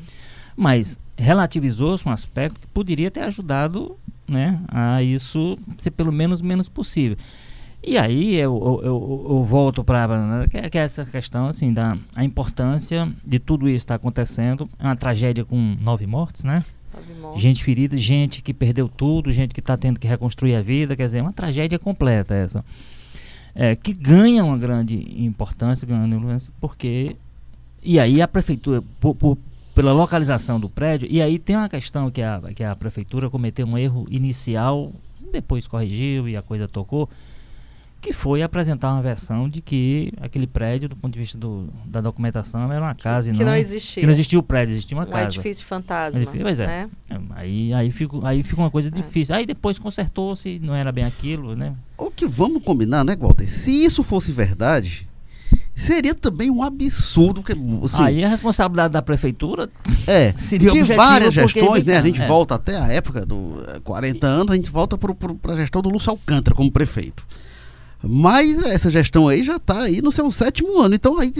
Mas 0.56 0.98
relativizou-se 1.16 2.06
um 2.08 2.12
aspecto 2.12 2.60
que 2.60 2.66
poderia 2.68 3.10
ter 3.10 3.20
ajudado 3.20 3.96
né, 4.26 4.60
a 4.68 5.02
isso 5.02 5.58
ser 5.78 5.90
pelo 5.92 6.12
menos 6.12 6.42
menos 6.42 6.68
possível. 6.68 7.16
E 7.82 7.96
aí 7.96 8.34
eu, 8.36 8.80
eu, 8.82 9.26
eu 9.30 9.44
volto 9.44 9.84
para 9.84 10.08
né, 10.08 10.46
que, 10.48 10.70
que 10.70 10.78
é 10.78 10.82
essa 10.82 11.04
questão 11.04 11.46
assim 11.46 11.72
da 11.72 11.96
a 12.14 12.24
importância 12.24 13.10
de 13.24 13.38
tudo 13.38 13.68
isso 13.68 13.76
estar 13.84 13.94
tá 13.94 13.96
acontecendo. 13.96 14.68
É 14.78 14.84
uma 14.84 14.96
tragédia 14.96 15.44
com 15.44 15.76
nove 15.80 16.06
mortes, 16.06 16.42
né? 16.42 16.64
Gente 17.36 17.62
ferida, 17.62 17.96
gente 17.96 18.42
que 18.42 18.52
perdeu 18.52 18.88
tudo, 18.88 19.30
gente 19.30 19.54
que 19.54 19.60
está 19.60 19.76
tendo 19.76 20.00
que 20.00 20.08
reconstruir 20.08 20.56
a 20.56 20.62
vida, 20.62 20.96
quer 20.96 21.06
dizer, 21.06 21.18
é 21.18 21.22
uma 21.22 21.32
tragédia 21.32 21.78
completa 21.78 22.34
essa. 22.34 22.64
É, 23.54 23.76
que 23.76 23.92
ganha 23.92 24.44
uma 24.44 24.58
grande 24.58 24.96
importância, 25.24 25.86
ganhando 25.86 26.16
influência, 26.16 26.52
porque. 26.60 27.16
E 27.82 28.00
aí 28.00 28.20
a 28.20 28.26
prefeitura, 28.26 28.82
por, 29.00 29.14
por, 29.14 29.38
pela 29.74 29.92
localização 29.92 30.58
do 30.58 30.68
prédio, 30.68 31.08
e 31.10 31.22
aí 31.22 31.38
tem 31.38 31.56
uma 31.56 31.68
questão 31.68 32.10
que 32.10 32.20
a, 32.20 32.40
que 32.54 32.64
a 32.64 32.74
prefeitura 32.74 33.30
cometeu 33.30 33.66
um 33.66 33.78
erro 33.78 34.06
inicial, 34.10 34.92
depois 35.32 35.66
corrigiu 35.66 36.28
e 36.28 36.36
a 36.36 36.42
coisa 36.42 36.66
tocou 36.66 37.08
que 38.00 38.12
foi 38.12 38.42
apresentar 38.42 38.92
uma 38.92 39.02
versão 39.02 39.48
de 39.48 39.60
que 39.60 40.12
aquele 40.20 40.46
prédio, 40.46 40.88
do 40.88 40.96
ponto 40.96 41.12
de 41.12 41.18
vista 41.18 41.36
do, 41.36 41.68
da 41.84 42.00
documentação, 42.00 42.72
era 42.72 42.80
uma 42.80 42.94
casa 42.94 43.30
que, 43.30 43.36
e 43.36 43.38
não, 43.40 43.46
não 43.46 43.56
existia. 43.56 44.00
Que 44.00 44.06
não 44.06 44.12
existia 44.12 44.38
o 44.38 44.42
prédio, 44.42 44.72
existia 44.72 44.96
uma 44.96 45.04
um 45.04 45.06
casa. 45.06 45.24
Um 45.24 45.26
edifício 45.26 45.66
fantasma. 45.66 46.20
Edifício, 46.20 46.42
pois 46.42 46.60
é. 46.60 46.66
Né? 46.66 46.90
é. 47.10 47.18
Aí, 47.34 47.74
aí, 47.74 47.90
fica, 47.90 48.16
aí 48.22 48.42
fica 48.42 48.60
uma 48.60 48.70
coisa 48.70 48.88
é. 48.88 48.90
difícil. 48.90 49.34
Aí 49.34 49.44
depois 49.44 49.78
consertou-se, 49.78 50.60
não 50.60 50.74
era 50.74 50.92
bem 50.92 51.04
aquilo, 51.04 51.56
né? 51.56 51.74
O 51.96 52.10
que 52.10 52.26
vamos 52.26 52.62
combinar, 52.62 53.04
né, 53.04 53.16
Walter? 53.16 53.48
Se 53.48 53.72
isso 53.72 54.04
fosse 54.04 54.30
verdade, 54.30 55.08
seria 55.74 56.14
também 56.14 56.50
um 56.50 56.62
absurdo. 56.62 57.42
Que, 57.42 57.52
assim, 57.82 58.02
Aí 58.04 58.24
a 58.24 58.28
responsabilidade 58.28 58.92
da 58.92 59.02
prefeitura 59.02 59.68
é, 60.06 60.32
seria 60.38 60.70
de 60.70 60.82
várias 60.94 61.34
gestões, 61.34 61.84
né? 61.84 61.96
A 61.96 62.02
gente 62.02 62.22
é. 62.22 62.26
volta 62.28 62.54
até 62.54 62.78
a 62.78 62.86
época 62.92 63.26
dos 63.26 63.60
40 63.82 64.24
anos, 64.24 64.52
a 64.52 64.54
gente 64.54 64.70
volta 64.70 64.96
para 64.96 65.52
a 65.52 65.56
gestão 65.56 65.82
do 65.82 65.88
Lúcio 65.88 66.10
Alcântara 66.10 66.54
como 66.54 66.70
prefeito. 66.70 67.26
Mas 68.02 68.64
essa 68.64 68.90
gestão 68.90 69.26
aí 69.26 69.42
já 69.42 69.56
está 69.56 69.82
aí 69.82 70.00
no 70.00 70.12
seu 70.12 70.30
sétimo 70.30 70.78
ano. 70.78 70.94
Então 70.94 71.18
aí 71.18 71.32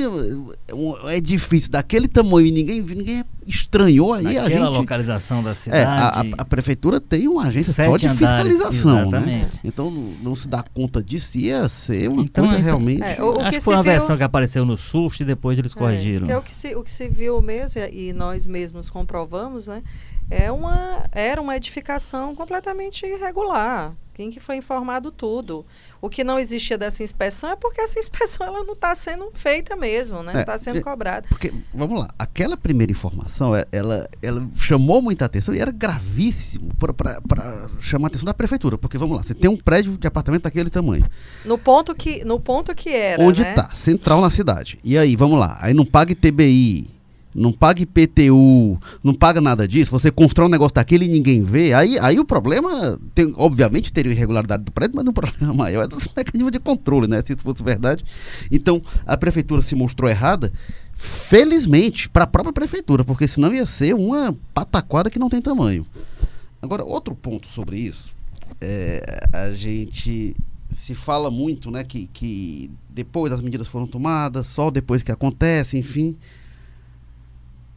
é 1.07 1.21
difícil 1.21 1.71
daquele 1.71 2.09
tamanho 2.09 2.49
e 2.49 2.51
ninguém, 2.51 2.83
ninguém 2.83 3.25
estranhou 3.47 4.13
aí 4.13 4.25
Naquela 4.25 4.47
a 4.47 4.51
gente. 4.51 4.79
localização 4.79 5.43
da 5.43 5.55
cidade. 5.55 5.83
É, 5.83 5.85
a, 5.85 6.09
a, 6.09 6.25
a, 6.43 6.45
prefeitura 6.45 7.01
tem 7.01 7.29
uma 7.29 7.45
agência 7.45 7.85
só 7.85 7.97
de 7.97 8.09
fiscalização, 8.09 9.11
né? 9.11 9.49
Então 9.63 9.91
não, 9.91 10.35
se 10.35 10.49
dá 10.49 10.63
conta 10.63 11.03
disso 11.03 11.39
ia 11.39 11.69
ser 11.69 12.09
uma 12.09 12.23
então, 12.23 12.45
coisa 12.45 12.59
então, 12.59 12.79
realmente. 12.79 13.03
É, 13.03 13.23
o, 13.23 13.37
o 13.37 13.41
acho 13.41 13.51
que 13.53 13.61
foi 13.61 13.75
uma 13.75 13.83
viu... 13.83 13.93
versão 13.93 14.17
que 14.17 14.25
apareceu 14.25 14.65
no 14.65 14.77
susto 14.77 15.23
e 15.23 15.25
depois 15.25 15.59
eles 15.59 15.75
é, 15.75 15.79
corrigiram. 15.79 16.29
É, 16.29 16.37
o 16.37 16.43
que 16.43 16.55
se, 16.55 16.75
o 16.75 16.83
que 16.83 16.91
se 16.91 17.09
viu 17.09 17.41
mesmo 17.41 17.81
e 17.93 18.13
nós 18.13 18.49
mesmos 18.49 18.91
comprovamos, 18.91 19.69
né? 19.69 19.83
É 20.31 20.51
uma, 20.51 21.05
era 21.13 21.41
uma 21.41 21.57
edificação 21.57 22.35
completamente 22.35 23.07
irregular. 23.07 23.95
Que 24.19 24.41
foi 24.41 24.57
informado 24.57 25.13
tudo. 25.13 25.65
O 26.01 26.11
que 26.11 26.25
não 26.25 26.41
existia 26.41 26.77
dessa 26.77 27.05
inspeção 27.05 27.51
é 27.51 27.57
porque 27.57 27.81
essa 27.81 28.01
inspeção 28.01 28.45
ela 28.45 28.65
não 28.65 28.73
está 28.73 28.93
sendo 28.93 29.31
feita 29.33 29.77
mesmo, 29.77 30.25
né? 30.25 30.33
Não 30.33 30.41
está 30.41 30.55
é, 30.55 30.59
sendo 30.59 30.83
cobrada. 30.83 31.29
Porque, 31.29 31.55
vamos 31.73 32.01
lá, 32.01 32.09
aquela 32.19 32.57
primeira 32.57 32.91
informação, 32.91 33.55
é, 33.55 33.65
ela, 33.71 34.09
ela 34.21 34.45
chamou 34.57 35.01
muita 35.01 35.25
atenção 35.25 35.55
e 35.55 35.61
era 35.61 35.71
gravíssimo 35.71 36.71
para 36.75 37.69
chamar 37.79 38.07
a 38.07 38.09
atenção 38.09 38.27
da 38.27 38.35
prefeitura. 38.35 38.77
Porque, 38.77 38.99
vamos 38.99 39.17
lá, 39.17 39.23
você 39.23 39.35
tem 39.35 39.49
um 39.49 39.57
prédio 39.57 39.97
de 39.97 40.07
apartamento 40.09 40.43
daquele 40.43 40.69
tamanho. 40.69 41.07
No 41.45 41.57
ponto 41.57 41.95
que, 41.95 42.25
no 42.25 42.41
ponto 42.41 42.75
que 42.75 42.89
era, 42.89 43.23
Onde 43.23 43.43
está? 43.43 43.69
Né? 43.69 43.75
Central 43.75 44.21
na 44.21 44.31
cidade. 44.31 44.81
E 44.83 44.99
aí, 44.99 45.15
vamos 45.15 45.39
lá, 45.39 45.57
aí 45.61 45.73
não 45.73 45.85
paga 45.85 46.13
TBI 46.13 46.98
não 47.39 47.53
paga 47.53 47.83
IPTU, 47.83 48.79
não 49.03 49.15
paga 49.15 49.41
nada 49.41 49.67
disso, 49.67 49.91
você 49.91 50.11
constrói 50.11 50.49
um 50.49 50.51
negócio 50.51 50.75
daquele 50.75 51.05
e 51.05 51.09
ninguém 51.09 51.43
vê, 51.43 51.73
aí, 51.73 51.99
aí 52.01 52.19
o 52.19 52.25
problema, 52.25 52.99
tem, 53.15 53.33
obviamente 53.37 53.93
teria 53.93 54.13
irregularidade 54.13 54.65
do 54.65 54.73
prédio, 54.73 54.97
mas 54.97 55.07
o 55.07 55.13
problema 55.15 55.55
maior 55.55 55.85
é 55.85 55.89
dos 55.89 56.09
mecanismos 56.17 56.53
de 56.53 56.59
controle, 56.59 57.07
né? 57.07 57.23
Se 57.25 57.33
isso 57.33 57.43
fosse 57.43 57.63
verdade. 57.63 58.05
Então, 58.51 58.83
a 59.07 59.17
prefeitura 59.17 59.63
se 59.63 59.75
mostrou 59.75 60.11
errada, 60.11 60.53
felizmente, 60.95 62.09
para 62.09 62.25
a 62.25 62.27
própria 62.27 62.53
prefeitura, 62.53 63.05
porque 63.05 63.29
senão 63.29 63.55
ia 63.55 63.67
ser 63.67 63.95
uma 63.95 64.37
pataquada 64.53 65.09
que 65.09 65.19
não 65.19 65.29
tem 65.29 65.41
tamanho. 65.41 65.87
Agora, 66.61 66.85
outro 66.85 67.15
ponto 67.15 67.47
sobre 67.49 67.79
isso, 67.79 68.13
é, 68.61 69.21
a 69.33 69.53
gente 69.53 70.35
se 70.71 70.95
fala 70.95 71.31
muito, 71.31 71.71
né, 71.71 71.85
que, 71.85 72.09
que 72.13 72.71
depois 72.91 73.33
as 73.33 73.41
medidas 73.41 73.69
foram 73.69 73.87
tomadas, 73.87 74.47
só 74.47 74.71
depois 74.71 75.03
que 75.03 75.13
acontece, 75.13 75.79
enfim. 75.79 76.17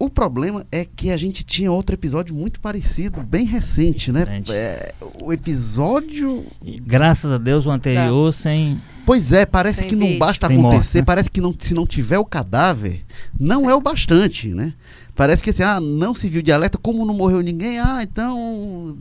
O 0.02 0.10
problema 0.10 0.66
é 0.72 0.84
que 0.84 1.12
a 1.12 1.16
gente 1.18 1.44
tinha 1.44 1.72
outro 1.72 1.94
episódio 1.94 2.34
muito 2.34 2.60
parecido, 2.60 3.22
bem 3.22 3.46
recente, 3.46 4.12
né? 4.12 4.26
É, 4.50 4.96
o 5.22 5.32
episódio. 5.32 6.44
E, 6.66 6.80
graças 6.80 7.32
a 7.32 7.38
Deus, 7.38 7.68
o 7.68 7.70
anterior 7.70 8.34
tá. 8.34 8.40
sem. 8.40 8.82
Pois 9.06 9.32
é, 9.32 9.46
parece 9.46 9.82
sem 9.82 9.88
que 9.88 9.96
vídeo. 9.96 10.10
não 10.14 10.18
basta 10.18 10.48
sem 10.48 10.58
acontecer, 10.58 10.76
morte, 10.76 10.98
né? 10.98 11.04
parece 11.06 11.30
que 11.30 11.40
não, 11.40 11.56
se 11.56 11.76
não 11.76 11.86
tiver 11.86 12.18
o 12.18 12.26
cadáver, 12.26 13.06
não 13.40 13.70
é 13.70 13.76
o 13.76 13.80
bastante, 13.80 14.48
né? 14.48 14.74
Parece 15.16 15.44
que 15.44 15.52
assim, 15.52 15.62
ah, 15.62 15.80
não 15.80 16.16
se 16.16 16.28
viu 16.28 16.42
de 16.42 16.52
alerta, 16.52 16.80
como 16.80 17.06
não 17.06 17.14
morreu 17.14 17.42
ninguém, 17.42 17.78
ah, 17.78 18.00
então 18.02 18.98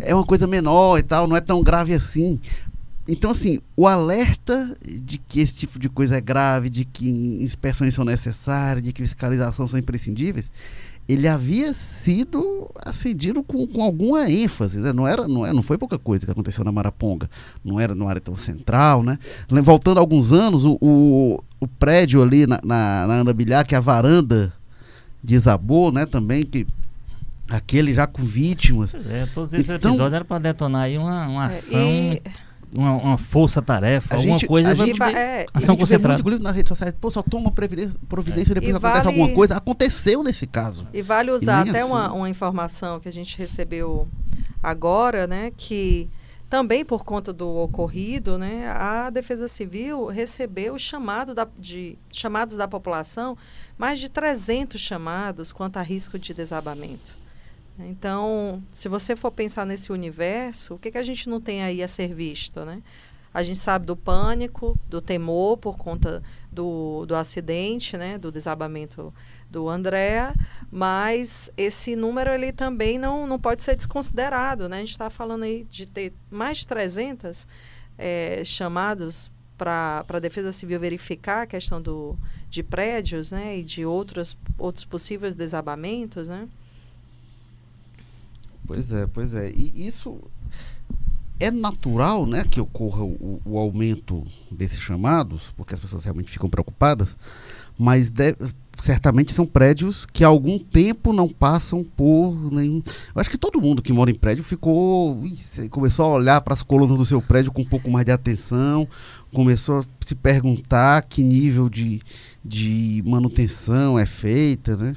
é 0.00 0.12
uma 0.12 0.24
coisa 0.24 0.48
menor 0.48 0.98
e 0.98 1.02
tal, 1.04 1.28
não 1.28 1.36
é 1.36 1.40
tão 1.40 1.62
grave 1.62 1.94
assim. 1.94 2.40
Então, 3.06 3.30
assim, 3.30 3.58
o 3.76 3.86
alerta 3.86 4.76
de 4.82 5.18
que 5.18 5.40
esse 5.40 5.54
tipo 5.54 5.78
de 5.78 5.88
coisa 5.88 6.16
é 6.16 6.20
grave, 6.20 6.70
de 6.70 6.84
que 6.84 7.08
inspeções 7.42 7.94
são 7.94 8.04
necessárias, 8.04 8.82
de 8.82 8.92
que 8.92 9.02
fiscalização 9.02 9.66
são 9.66 9.78
imprescindíveis, 9.78 10.50
ele 11.06 11.28
havia 11.28 11.74
sido 11.74 12.70
acendido 12.82 13.42
com, 13.42 13.66
com 13.66 13.82
alguma 13.82 14.30
ênfase, 14.30 14.78
né? 14.78 14.90
não, 14.90 15.06
era, 15.06 15.28
não, 15.28 15.44
é, 15.44 15.52
não 15.52 15.62
foi 15.62 15.76
pouca 15.76 15.98
coisa 15.98 16.24
que 16.24 16.32
aconteceu 16.32 16.64
na 16.64 16.72
Maraponga, 16.72 17.28
não 17.62 17.78
era 17.78 17.94
numa 17.94 18.08
área 18.08 18.22
tão 18.22 18.34
central, 18.34 19.02
né? 19.02 19.18
Voltando 19.50 20.00
alguns 20.00 20.32
anos, 20.32 20.64
o, 20.64 20.78
o, 20.80 21.44
o 21.60 21.68
prédio 21.68 22.22
ali 22.22 22.46
na, 22.46 22.58
na, 22.64 23.06
na 23.06 23.14
Ana 23.16 23.34
Bilhar, 23.34 23.66
que 23.66 23.74
é 23.74 23.78
a 23.78 23.82
varanda 23.82 24.50
desabou, 25.22 25.92
né, 25.92 26.06
também, 26.06 26.44
que 26.44 26.66
aquele 27.50 27.92
já 27.92 28.06
com 28.06 28.22
vítimas. 28.22 28.94
É, 28.94 29.26
todos 29.34 29.52
esses 29.52 29.68
então, 29.68 29.90
episódios 29.90 30.14
eram 30.14 30.26
para 30.26 30.38
detonar 30.38 30.82
aí 30.82 30.96
uma, 30.96 31.26
uma 31.26 31.46
ação... 31.46 31.80
E 31.80 32.22
uma, 32.76 32.92
uma 32.92 33.18
força-tarefa, 33.18 34.16
alguma 34.16 34.38
gente, 34.38 34.48
coisa. 34.48 34.72
A 34.72 34.74
gente, 34.74 34.98
vê, 34.98 35.12
é, 35.12 35.46
ação 35.54 35.74
a 35.74 35.78
gente 35.78 35.88
vê 35.88 35.98
muito 35.98 36.42
nas 36.42 36.56
redes 36.56 36.68
sociais, 36.68 36.94
pô, 37.00 37.10
só 37.10 37.22
toma 37.22 37.50
providência, 37.50 37.98
providência 38.08 38.52
é. 38.52 38.54
depois 38.54 38.74
e 38.74 38.76
acontece 38.76 39.04
vale, 39.04 39.08
alguma 39.08 39.34
coisa. 39.34 39.56
Aconteceu 39.56 40.22
nesse 40.22 40.46
caso. 40.46 40.86
E 40.92 41.00
vale 41.00 41.30
usar 41.30 41.66
e 41.66 41.70
até 41.70 41.80
assim. 41.80 41.90
uma, 41.90 42.12
uma 42.12 42.28
informação 42.28 42.98
que 42.98 43.08
a 43.08 43.12
gente 43.12 43.38
recebeu 43.38 44.08
agora, 44.62 45.26
né, 45.26 45.52
que 45.56 46.08
também 46.50 46.84
por 46.84 47.04
conta 47.04 47.32
do 47.32 47.48
ocorrido, 47.48 48.38
né, 48.38 48.68
a 48.68 49.10
Defesa 49.10 49.48
Civil 49.48 50.06
recebeu 50.06 50.78
chamado 50.78 51.34
da, 51.34 51.46
de, 51.58 51.98
chamados 52.10 52.56
da 52.56 52.66
população, 52.66 53.36
mais 53.76 53.98
de 53.98 54.08
300 54.08 54.80
chamados 54.80 55.52
quanto 55.52 55.78
a 55.78 55.82
risco 55.82 56.18
de 56.18 56.32
desabamento. 56.32 57.23
Então, 57.78 58.62
se 58.70 58.88
você 58.88 59.16
for 59.16 59.30
pensar 59.30 59.66
nesse 59.66 59.90
universo, 59.90 60.74
o 60.74 60.78
que, 60.78 60.92
que 60.92 60.98
a 60.98 61.02
gente 61.02 61.28
não 61.28 61.40
tem 61.40 61.62
aí 61.62 61.82
a 61.82 61.88
ser 61.88 62.14
visto, 62.14 62.64
né? 62.64 62.82
A 63.32 63.42
gente 63.42 63.58
sabe 63.58 63.84
do 63.84 63.96
pânico, 63.96 64.78
do 64.88 65.02
temor 65.02 65.56
por 65.56 65.76
conta 65.76 66.22
do, 66.52 67.04
do 67.04 67.16
acidente, 67.16 67.96
né? 67.96 68.16
Do 68.16 68.30
desabamento 68.30 69.12
do 69.54 69.68
André, 69.68 70.32
mas 70.70 71.50
esse 71.56 71.94
número 71.94 72.30
ele 72.30 72.52
também 72.52 72.98
não, 72.98 73.26
não 73.26 73.38
pode 73.38 73.62
ser 73.62 73.76
desconsiderado. 73.76 74.68
Né? 74.68 74.78
A 74.78 74.80
gente 74.80 74.90
está 74.90 75.08
falando 75.08 75.44
aí 75.44 75.64
de 75.70 75.86
ter 75.86 76.12
mais 76.28 76.58
de 76.58 76.66
300 76.66 77.46
é, 77.96 78.42
chamados 78.44 79.30
para 79.56 80.04
a 80.08 80.18
Defesa 80.18 80.50
Civil 80.50 80.80
verificar 80.80 81.42
a 81.42 81.46
questão 81.46 81.80
do, 81.80 82.18
de 82.48 82.64
prédios 82.64 83.30
né? 83.30 83.58
e 83.58 83.62
de 83.62 83.86
outros, 83.86 84.36
outros 84.58 84.84
possíveis 84.84 85.36
desabamentos. 85.36 86.28
Né? 86.28 86.48
Pois 88.66 88.92
é, 88.92 89.06
pois 89.06 89.34
é. 89.34 89.50
E 89.50 89.86
isso 89.86 90.20
é 91.38 91.50
natural 91.50 92.26
né, 92.26 92.44
que 92.48 92.60
ocorra 92.60 93.02
o, 93.02 93.40
o 93.44 93.58
aumento 93.58 94.24
desses 94.50 94.78
chamados, 94.78 95.52
porque 95.56 95.74
as 95.74 95.80
pessoas 95.80 96.04
realmente 96.04 96.30
ficam 96.30 96.48
preocupadas, 96.48 97.16
mas 97.78 98.10
deve, 98.10 98.36
certamente 98.78 99.32
são 99.32 99.46
prédios 99.46 100.06
que 100.06 100.24
há 100.24 100.28
algum 100.28 100.58
tempo 100.58 101.12
não 101.12 101.28
passam 101.28 101.84
por 101.84 102.52
nenhum. 102.52 102.82
Eu 103.14 103.20
acho 103.20 103.30
que 103.30 103.38
todo 103.38 103.60
mundo 103.60 103.82
que 103.82 103.92
mora 103.92 104.10
em 104.10 104.14
prédio 104.14 104.44
ficou. 104.44 105.22
começou 105.70 106.06
a 106.06 106.14
olhar 106.14 106.40
para 106.40 106.54
as 106.54 106.62
colunas 106.62 106.96
do 106.96 107.04
seu 107.04 107.20
prédio 107.20 107.52
com 107.52 107.62
um 107.62 107.66
pouco 107.66 107.90
mais 107.90 108.04
de 108.06 108.12
atenção, 108.12 108.88
começou 109.32 109.80
a 109.80 109.84
se 110.04 110.14
perguntar 110.14 111.02
que 111.02 111.22
nível 111.22 111.68
de, 111.68 112.00
de 112.44 113.02
manutenção 113.06 113.98
é 113.98 114.06
feita, 114.06 114.76
né? 114.76 114.96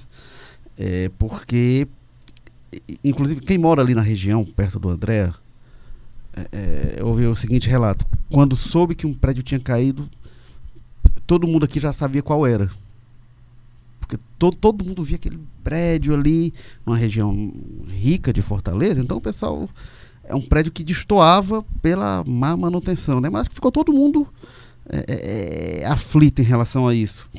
É, 0.78 1.10
porque, 1.18 1.88
inclusive, 3.04 3.42
quem 3.42 3.58
mora 3.58 3.82
ali 3.82 3.94
na 3.94 4.02
região, 4.02 4.44
perto 4.46 4.80
do 4.80 4.90
André, 4.90 5.32
é, 6.34 6.98
é, 7.00 7.04
ouviu 7.04 7.32
o 7.32 7.36
seguinte 7.36 7.70
relato: 7.70 8.06
quando 8.32 8.56
soube 8.56 8.96
que 8.96 9.08
um 9.08 9.14
prédio 9.14 9.44
tinha 9.44 9.60
caído, 9.60 10.10
todo 11.26 11.48
mundo 11.48 11.66
aqui 11.66 11.80
já 11.80 11.94
sabia 11.94 12.22
qual 12.22 12.46
era. 12.46 12.70
Porque 14.00 14.18
to, 14.38 14.52
todo 14.52 14.86
mundo 14.86 15.04
via 15.04 15.18
aquele 15.18 15.40
prédio 15.64 16.14
ali, 16.14 16.54
numa 16.86 16.98
região 16.98 17.54
rica 17.88 18.32
de 18.32 18.42
Fortaleza, 18.42 19.02
então 19.02 19.18
o 19.18 19.22
pessoal. 19.22 19.70
É 20.30 20.36
um 20.36 20.42
prédio 20.42 20.74
que 20.74 20.84
destoava 20.84 21.64
pela 21.82 22.22
má 22.28 22.58
manutenção, 22.58 23.22
né? 23.22 23.30
Mas 23.30 23.48
ficou 23.48 23.72
todo 23.72 23.94
mundo 23.94 24.28
é, 24.90 25.06
é, 25.08 25.80
é 25.84 25.86
aflito 25.86 26.42
em 26.42 26.44
relação 26.44 26.86
a 26.86 26.94
isso 26.94 27.30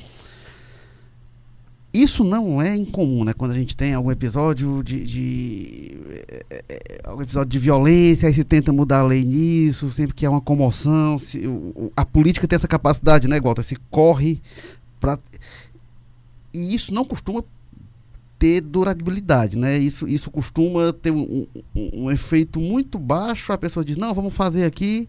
isso 2.03 2.25
não 2.25 2.61
é 2.61 2.77
incomum, 2.77 3.25
né? 3.25 3.33
Quando 3.33 3.53
a 3.53 3.55
gente 3.55 3.77
tem 3.77 3.95
algum 3.95 4.11
episódio 4.11 4.83
de, 4.83 5.05
de 5.05 5.99
é, 6.51 7.01
algum 7.05 7.23
episódio 7.23 7.49
de 7.49 7.59
violência, 7.59 8.29
aí 8.29 8.35
se 8.35 8.45
tenta 8.45 8.73
mudar 8.73 9.01
a 9.01 9.07
lei 9.07 9.25
nisso, 9.25 9.91
sempre 9.91 10.15
que 10.15 10.27
há 10.27 10.31
uma 10.31 10.41
comoção, 10.41 11.19
se, 11.19 11.47
o, 11.47 11.93
a 11.97 12.05
política 12.05 12.47
tem 12.47 12.57
essa 12.57 12.69
capacidade, 12.69 13.29
né, 13.29 13.41
Walter? 13.41 13.63
Se 13.63 13.77
corre 13.91 14.41
para 15.01 15.19
e 16.53 16.75
isso 16.75 16.93
não 16.93 17.05
costuma 17.05 17.45
ter 18.39 18.61
durabilidade, 18.61 19.59
né? 19.59 19.79
Isso, 19.79 20.07
isso 20.09 20.31
costuma 20.31 20.93
ter 20.93 21.11
um, 21.11 21.47
um, 21.75 22.05
um 22.05 22.11
efeito 22.11 22.61
muito 22.61 22.99
baixo. 22.99 23.53
A 23.53 23.59
pessoa 23.59 23.85
diz: 23.85 23.97
não, 23.97 24.15
vamos 24.15 24.35
fazer 24.35 24.65
aqui 24.65 25.09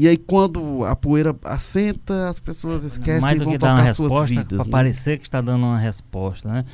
e 0.00 0.06
aí 0.06 0.16
quando 0.16 0.84
a 0.84 0.94
poeira 0.94 1.34
assenta, 1.44 2.28
as 2.28 2.38
pessoas 2.38 2.84
esquecem 2.84 3.20
Mais 3.20 3.36
do 3.36 3.42
e 3.42 3.44
vão 3.44 3.52
que 3.54 3.58
dar 3.58 3.70
tocar 3.70 3.82
uma 3.82 3.94
suas 3.94 4.12
resposta, 4.12 4.34
vidas. 4.34 4.58
Para 4.58 4.64
né? 4.64 4.70
parecer 4.70 5.18
que 5.18 5.24
está 5.24 5.40
dando 5.40 5.66
uma 5.66 5.78
resposta, 5.78 6.48
né? 6.48 6.64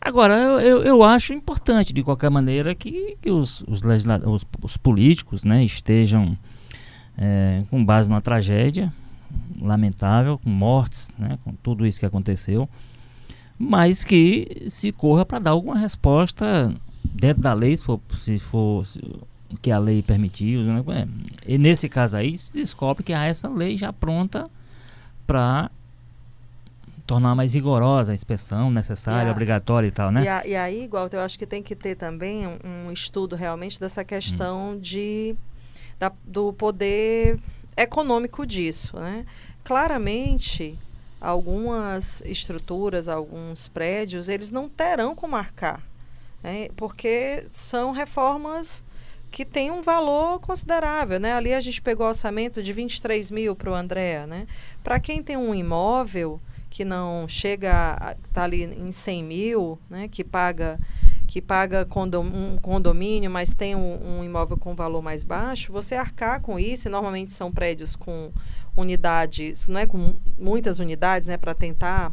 Agora, 0.00 0.36
eu, 0.36 0.58
eu, 0.58 0.82
eu 0.82 1.02
acho 1.04 1.32
importante, 1.32 1.92
de 1.92 2.02
qualquer 2.02 2.28
maneira, 2.28 2.74
que, 2.74 3.16
que 3.22 3.30
os, 3.30 3.62
os, 3.68 3.80
os, 4.26 4.46
os 4.60 4.76
políticos 4.76 5.44
né, 5.44 5.64
estejam 5.64 6.36
é, 7.16 7.62
com 7.70 7.84
base 7.84 8.08
numa 8.08 8.20
tragédia 8.20 8.92
lamentável, 9.60 10.38
com 10.38 10.50
mortes, 10.50 11.08
né, 11.16 11.38
com 11.44 11.52
tudo 11.52 11.86
isso 11.86 12.00
que 12.00 12.06
aconteceu, 12.06 12.68
mas 13.56 14.02
que 14.02 14.66
se 14.68 14.90
corra 14.90 15.24
para 15.24 15.38
dar 15.38 15.50
alguma 15.52 15.78
resposta 15.78 16.74
dentro 17.04 17.42
da 17.42 17.52
lei, 17.54 17.76
se 17.76 17.84
for, 17.84 18.00
se 18.16 18.38
for 18.40 18.84
se- 18.84 19.00
que 19.60 19.70
a 19.70 19.78
lei 19.78 20.02
permitiu. 20.02 20.62
Né? 20.62 20.82
É, 21.46 21.52
E 21.54 21.58
nesse 21.58 21.88
caso 21.88 22.16
aí, 22.16 22.36
se 22.36 22.52
descobre 22.52 23.02
que 23.02 23.12
há 23.12 23.24
essa 23.26 23.48
lei 23.48 23.76
já 23.76 23.92
pronta 23.92 24.48
para 25.26 25.70
tornar 27.06 27.34
mais 27.34 27.54
rigorosa 27.54 28.12
a 28.12 28.14
inspeção 28.14 28.70
necessária, 28.70 29.28
a- 29.28 29.32
obrigatória 29.32 29.86
e 29.88 29.90
tal, 29.90 30.10
né? 30.10 30.24
E, 30.24 30.28
a- 30.28 30.46
e 30.46 30.56
aí, 30.56 30.84
igual, 30.84 31.08
eu 31.12 31.20
acho 31.20 31.38
que 31.38 31.46
tem 31.46 31.62
que 31.62 31.74
ter 31.74 31.94
também 31.96 32.46
um, 32.46 32.58
um 32.86 32.92
estudo 32.92 33.36
realmente 33.36 33.78
dessa 33.78 34.04
questão 34.04 34.78
de, 34.78 35.34
da- 35.98 36.12
do 36.24 36.52
poder 36.52 37.38
econômico 37.76 38.46
disso, 38.46 38.96
né? 38.98 39.26
Claramente, 39.64 40.78
algumas 41.20 42.20
estruturas, 42.24 43.08
alguns 43.08 43.68
prédios, 43.68 44.28
eles 44.28 44.50
não 44.50 44.68
terão 44.68 45.14
como 45.14 45.32
marcar, 45.32 45.82
né? 46.42 46.68
porque 46.76 47.46
são 47.52 47.92
reformas 47.92 48.82
que 49.32 49.46
têm 49.46 49.70
um 49.70 49.80
valor 49.80 50.38
considerável, 50.40 51.18
né? 51.18 51.32
Ali 51.32 51.54
a 51.54 51.60
gente 51.60 51.80
pegou 51.80 52.06
orçamento 52.06 52.62
de 52.62 52.70
23 52.70 53.30
mil 53.30 53.56
para 53.56 53.70
o 53.70 53.74
André, 53.74 54.26
né? 54.26 54.46
Para 54.84 55.00
quem 55.00 55.22
tem 55.22 55.38
um 55.38 55.54
imóvel 55.54 56.38
que 56.68 56.84
não 56.84 57.26
chega 57.26 57.96
a 57.98 58.14
tá 58.32 58.44
ali 58.44 58.62
em 58.64 58.92
100 58.92 59.24
mil, 59.24 59.78
né? 59.88 60.06
Que 60.06 60.22
paga 60.22 60.78
que 61.26 61.40
paga 61.40 61.86
condom, 61.86 62.26
um 62.26 62.58
condomínio, 62.58 63.30
mas 63.30 63.54
tem 63.54 63.74
um, 63.74 64.18
um 64.18 64.22
imóvel 64.22 64.58
com 64.58 64.74
valor 64.74 65.00
mais 65.00 65.24
baixo, 65.24 65.72
você 65.72 65.94
arcar 65.94 66.42
com 66.42 66.58
isso, 66.58 66.88
e 66.88 66.90
normalmente 66.90 67.32
são 67.32 67.50
prédios 67.50 67.96
com 67.96 68.30
unidades, 68.76 69.66
não 69.66 69.80
é 69.80 69.86
com 69.86 70.14
muitas 70.38 70.78
unidades, 70.78 71.28
né, 71.28 71.38
para 71.38 71.54
tentar 71.54 72.12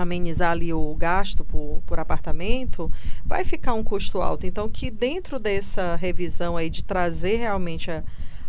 amenizar 0.00 0.52
ali 0.52 0.72
o 0.72 0.94
gasto 0.94 1.44
por, 1.44 1.82
por 1.84 1.98
apartamento, 1.98 2.90
vai 3.24 3.44
ficar 3.44 3.74
um 3.74 3.82
custo 3.82 4.20
alto. 4.20 4.46
Então, 4.46 4.68
que 4.68 4.90
dentro 4.90 5.38
dessa 5.38 5.96
revisão 5.96 6.56
aí 6.56 6.70
de 6.70 6.84
trazer 6.84 7.36
realmente 7.36 7.90
a, 7.90 8.04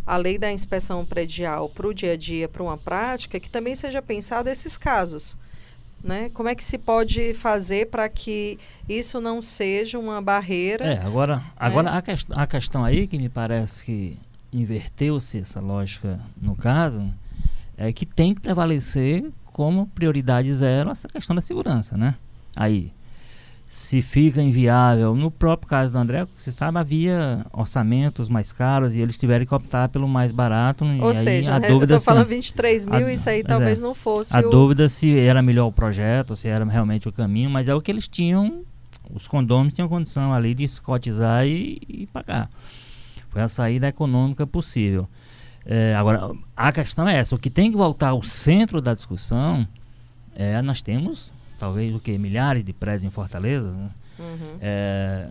a 0.06 0.16
lei 0.16 0.38
da 0.38 0.52
inspeção 0.52 1.04
predial 1.04 1.68
para 1.68 1.88
o 1.88 1.94
dia 1.94 2.14
a 2.14 2.18
dia, 2.18 2.48
para 2.48 2.62
uma 2.62 2.78
prática, 2.78 3.40
que 3.40 3.50
também 3.50 3.74
seja 3.74 4.02
pensado 4.02 4.48
esses 4.48 4.78
casos. 4.78 5.36
Né? 6.04 6.30
Como 6.34 6.48
é 6.48 6.56
que 6.56 6.64
se 6.64 6.78
pode 6.78 7.34
fazer 7.34 7.88
para 7.88 8.08
que 8.08 8.58
isso 8.88 9.20
não 9.20 9.42
seja 9.42 9.98
uma 9.98 10.22
barreira? 10.22 10.86
É, 10.86 10.98
agora, 11.00 11.44
agora 11.58 11.90
a, 11.90 12.02
quest 12.02 12.28
a 12.32 12.48
questão 12.48 12.86
aí 12.86 13.06
que 13.06 13.18
me 13.18 13.28
parece 13.28 13.84
que 13.84 14.18
inverteu-se 14.54 15.40
essa 15.40 15.60
lógica 15.60 16.20
no 16.42 16.56
caso 16.56 17.14
é 17.78 17.92
que 17.92 18.06
tem 18.06 18.34
que 18.34 18.40
prevalecer 18.40 19.26
como 19.60 19.88
prioridade 19.88 20.54
zero 20.54 20.90
essa 20.90 21.06
questão 21.10 21.36
da 21.36 21.42
segurança, 21.42 21.98
né? 21.98 22.16
Aí, 22.56 22.94
se 23.68 24.02
fica 24.02 24.42
inviável, 24.42 25.14
no 25.14 25.30
próprio 25.30 25.68
caso 25.70 25.92
do 25.92 25.98
André, 25.98 26.26
você 26.34 26.50
sabe, 26.50 26.78
havia 26.80 27.46
orçamentos 27.52 28.30
mais 28.30 28.54
caros 28.54 28.96
e 28.96 29.02
eles 29.02 29.18
tiveram 29.18 29.46
que 29.46 29.54
optar 29.54 29.90
pelo 29.90 30.08
mais 30.08 30.32
barato. 30.32 30.86
Ou 31.02 31.14
seja, 31.14 31.56
a 31.56 31.60
né, 31.60 31.68
dúvida 31.68 31.96
eu 31.96 32.00
se- 32.00 32.06
falando 32.06 32.28
23 32.28 32.86
mil, 32.86 33.06
a- 33.06 33.12
isso 33.12 33.30
aí 33.30 33.44
pois 33.44 33.48
talvez 33.50 33.80
é. 33.82 33.84
não 33.84 33.94
fosse 33.94 34.34
a 34.34 34.40
o... 34.40 34.50
dúvida 34.50 34.88
se 34.88 35.20
era 35.20 35.42
melhor 35.42 35.68
o 35.68 35.74
projeto, 35.74 36.38
se 36.38 36.48
era 36.48 36.64
realmente 36.64 37.10
o 37.10 37.12
caminho, 37.12 37.50
mas 37.50 37.68
é 37.68 37.76
o 37.76 37.82
que 37.82 37.92
eles 37.92 38.08
tinham, 38.08 38.62
os 39.14 39.28
condôminos 39.28 39.74
tinham 39.74 39.90
condição 39.90 40.34
ali 40.34 40.54
de 40.54 40.64
escotizar 40.64 41.46
e, 41.46 41.82
e 41.86 42.08
pagar. 42.08 42.50
Foi 43.28 43.42
a 43.42 43.50
saída 43.50 43.90
econômica 43.90 44.48
possível. 44.48 45.06
É, 45.72 45.94
agora, 45.94 46.32
a 46.58 46.72
questão 46.72 47.08
é 47.08 47.16
essa, 47.18 47.36
o 47.36 47.38
que 47.38 47.48
tem 47.50 47.70
que 47.70 47.78
voltar 47.78 48.10
ao 48.10 48.24
centro 48.24 48.82
da 48.82 48.96
discussão 48.96 49.68
é, 50.36 50.60
nós 50.64 50.82
temos, 50.82 51.32
talvez, 51.60 51.94
o 51.94 52.00
que, 52.00 52.18
milhares 52.18 52.64
de 52.64 52.74
prédios 52.74 53.04
em 53.04 53.12
Fortaleza, 53.12 53.72
né? 53.72 53.90
Uhum. 54.18 54.58
É, 54.60 55.30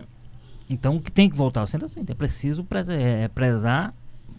então, 0.69 0.95
o 0.95 1.01
que 1.01 1.11
tem 1.11 1.29
que 1.29 1.35
voltar 1.35 1.59
ao 1.59 1.67
centro 1.67 1.87
é 1.87 1.89
o 1.89 1.91
seguinte, 1.91 2.11
é 2.13 2.15
preciso 2.15 2.63
preze- 2.63 2.93
é, 2.93 3.27
prezar 3.27 3.93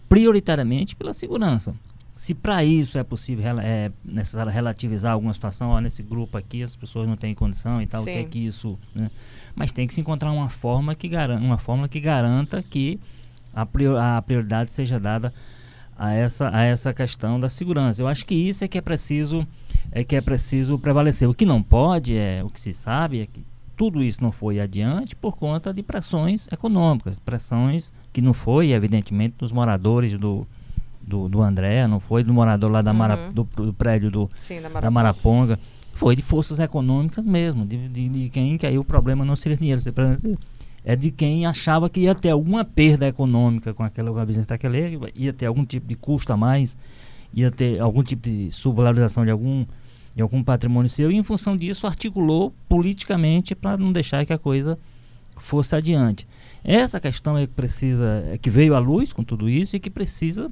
prioritariamente 0.09 0.95
pela 0.95 1.13
segurança. 1.13 1.75
Se 2.15 2.33
para 2.33 2.63
isso 2.63 2.97
é 2.97 3.03
possível, 3.03 3.59
é 3.59 3.91
necessário 4.03 4.51
relativizar 4.51 5.13
alguma 5.13 5.33
situação, 5.33 5.69
ó, 5.69 5.79
nesse 5.79 6.01
grupo 6.01 6.35
aqui 6.37 6.63
as 6.63 6.75
pessoas 6.75 7.07
não 7.07 7.15
têm 7.15 7.35
condição 7.35 7.79
e 7.81 7.85
tal, 7.85 8.01
o 8.01 8.05
que 8.05 8.09
é 8.11 8.21
Sim. 8.23 8.27
que 8.27 8.39
isso... 8.39 8.77
Né? 8.95 9.11
Mas 9.53 9.71
tem 9.71 9.85
que 9.85 9.93
se 9.93 10.01
encontrar 10.01 10.31
uma 10.31 10.49
forma 10.49 10.95
que 10.95 11.07
garanta, 11.07 11.43
uma 11.43 11.57
fórmula 11.59 11.87
que 11.87 11.99
garanta 11.99 12.63
que 12.63 12.99
a, 13.53 13.65
prior- 13.65 13.97
a 13.99 14.21
prioridade 14.21 14.73
seja 14.73 14.99
dada 14.99 15.33
a 15.97 16.13
essa, 16.13 16.49
a 16.55 16.63
essa 16.63 16.93
questão 16.93 17.39
da 17.39 17.49
segurança. 17.49 18.01
Eu 18.01 18.07
acho 18.07 18.25
que 18.25 18.33
isso 18.35 18.63
é 18.63 18.67
que 18.67 18.77
é 18.77 18.81
preciso 18.81 19.47
é 19.91 20.03
que 20.03 20.15
é 20.15 20.21
preciso 20.21 20.77
prevalecer. 20.79 21.27
O 21.29 21.33
que 21.33 21.45
não 21.45 21.61
pode 21.61 22.15
é 22.17 22.41
o 22.43 22.49
que 22.49 22.59
se 22.59 22.73
sabe 22.73 23.21
é 23.21 23.25
que 23.25 23.43
tudo 23.75 24.03
isso 24.03 24.21
não 24.21 24.31
foi 24.31 24.59
adiante 24.59 25.15
por 25.15 25.35
conta 25.37 25.73
de 25.73 25.81
pressões 25.83 26.47
econômicas, 26.51 27.17
pressões 27.19 27.91
que 28.13 28.21
não 28.21 28.33
foi 28.33 28.71
evidentemente 28.71 29.35
dos 29.39 29.51
moradores 29.51 30.17
do 30.17 30.47
do, 31.03 31.27
do 31.27 31.41
André, 31.41 31.87
não 31.87 31.99
foi 31.99 32.23
do 32.23 32.31
morador 32.31 32.69
lá 32.69 32.81
da 32.81 32.93
Mara, 32.93 33.17
Uhum. 33.17 33.33
do, 33.33 33.43
do 33.43 33.73
prédio 33.73 34.11
do, 34.11 34.29
Sim, 34.35 34.61
da 34.61 34.69
Maraponga. 34.69 34.91
Maraponga, 34.91 35.59
foi 35.93 36.15
de 36.15 36.21
forças 36.21 36.59
econômicas 36.59 37.25
mesmo, 37.25 37.65
de, 37.65 37.89
de, 37.89 38.07
de 38.07 38.29
quem 38.29 38.55
que 38.57 38.67
aí 38.67 38.77
o 38.77 38.83
problema 38.83 39.25
não 39.25 39.35
seria 39.35 39.57
dinheiro, 39.57 39.81
é 40.83 40.95
de 40.95 41.11
quem 41.11 41.45
achava 41.45 41.89
que 41.89 42.01
ia 42.01 42.15
ter 42.15 42.29
alguma 42.29 42.65
perda 42.65 43.07
econômica 43.07 43.73
com 43.73 43.83
aquela 43.83 44.25
business 44.25 44.45
daquele, 44.45 44.99
ia 45.15 45.31
ter 45.31 45.45
algum 45.45 45.65
tipo 45.65 45.87
de 45.87 45.95
custo 45.95 46.33
a 46.33 46.37
mais, 46.37 46.75
ia 47.33 47.51
ter 47.51 47.79
algum 47.79 48.03
tipo 48.03 48.27
de 48.27 48.51
subvalorização 48.51 49.23
de 49.23 49.31
algum 49.31 49.65
de 50.13 50.21
algum 50.21 50.43
patrimônio 50.43 50.89
seu 50.89 51.09
e 51.09 51.15
em 51.15 51.23
função 51.23 51.55
disso 51.55 51.87
articulou 51.87 52.53
politicamente 52.67 53.55
para 53.55 53.77
não 53.77 53.93
deixar 53.93 54.25
que 54.25 54.33
a 54.33 54.37
coisa 54.37 54.77
fosse 55.37 55.73
adiante. 55.73 56.27
Essa 56.63 56.99
questão 56.99 57.37
é 57.37 57.47
que 57.47 57.53
precisa, 57.53 58.25
é 58.29 58.37
que 58.37 58.49
veio 58.49 58.75
à 58.75 58.79
luz 58.79 59.13
com 59.13 59.23
tudo 59.23 59.49
isso 59.49 59.75
e 59.75 59.79
que 59.79 59.89
precisa 59.89 60.51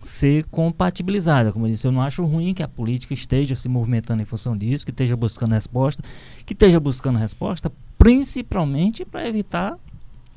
ser 0.00 0.44
compatibilizada. 0.44 1.52
Como 1.52 1.66
eu 1.66 1.70
disse, 1.72 1.86
eu 1.86 1.92
não 1.92 2.02
acho 2.02 2.24
ruim 2.24 2.52
que 2.52 2.62
a 2.62 2.68
política 2.68 3.14
esteja 3.14 3.54
se 3.54 3.68
movimentando 3.68 4.22
em 4.22 4.26
função 4.26 4.54
disso, 4.54 4.84
que 4.84 4.92
esteja 4.92 5.16
buscando 5.16 5.52
resposta, 5.52 6.02
que 6.44 6.52
esteja 6.52 6.78
buscando 6.78 7.18
resposta 7.18 7.72
principalmente 7.98 9.04
para 9.04 9.26
evitar 9.26 9.76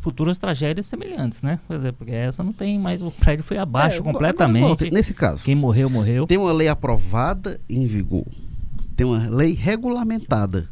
futuras 0.02 0.38
tragédias 0.38 0.88
semelhantes, 0.88 1.41
né? 1.41 1.60
Por 1.67 1.76
exemplo, 1.76 1.97
porque 2.00 2.12
essa 2.12 2.43
não 2.43 2.52
tem 2.52 2.78
mais, 2.80 3.02
o 3.02 3.12
prédio 3.12 3.43
foi 3.43 3.58
abaixo 3.58 4.00
é, 4.00 4.02
completamente. 4.02 4.65
Agora, 4.65 4.89
nesse 4.91 5.13
caso, 5.13 5.45
quem 5.45 5.56
morreu, 5.56 5.89
morreu. 5.89 6.26
Tem 6.26 6.38
uma 6.38 6.52
lei 6.52 6.67
aprovada 6.67 7.62
em 7.69 7.86
vigor, 7.86 8.26
tem 8.95 9.06
uma 9.06 9.30
lei 9.30 9.54
regulamentada. 9.54 10.67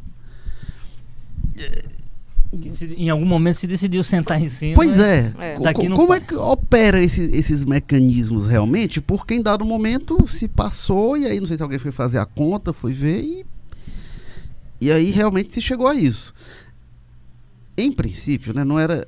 Se, 2.72 2.86
em 2.96 3.08
algum 3.08 3.24
momento 3.24 3.56
se 3.56 3.66
decidiu 3.68 4.02
sentar 4.02 4.40
em 4.42 4.48
cima. 4.48 4.74
Pois 4.74 4.98
é. 4.98 5.32
é. 5.38 5.54
como 5.94 6.12
é 6.12 6.18
que 6.18 6.34
opera 6.34 7.00
esse, 7.00 7.22
esses 7.32 7.64
mecanismos 7.64 8.44
realmente? 8.44 9.00
Porque 9.00 9.34
em 9.34 9.42
dado 9.42 9.64
momento 9.64 10.26
se 10.26 10.48
passou 10.48 11.16
e 11.16 11.26
aí 11.26 11.38
não 11.38 11.46
sei 11.46 11.56
se 11.56 11.62
alguém 11.62 11.78
foi 11.78 11.92
fazer 11.92 12.18
a 12.18 12.26
conta, 12.26 12.72
foi 12.72 12.92
ver 12.92 13.20
e. 13.20 13.46
E 14.80 14.90
aí 14.90 15.10
realmente 15.10 15.50
se 15.50 15.60
chegou 15.60 15.86
a 15.86 15.94
isso. 15.94 16.34
Em 17.76 17.92
princípio, 17.92 18.52
né, 18.52 18.64
não 18.64 18.78
era 18.78 19.06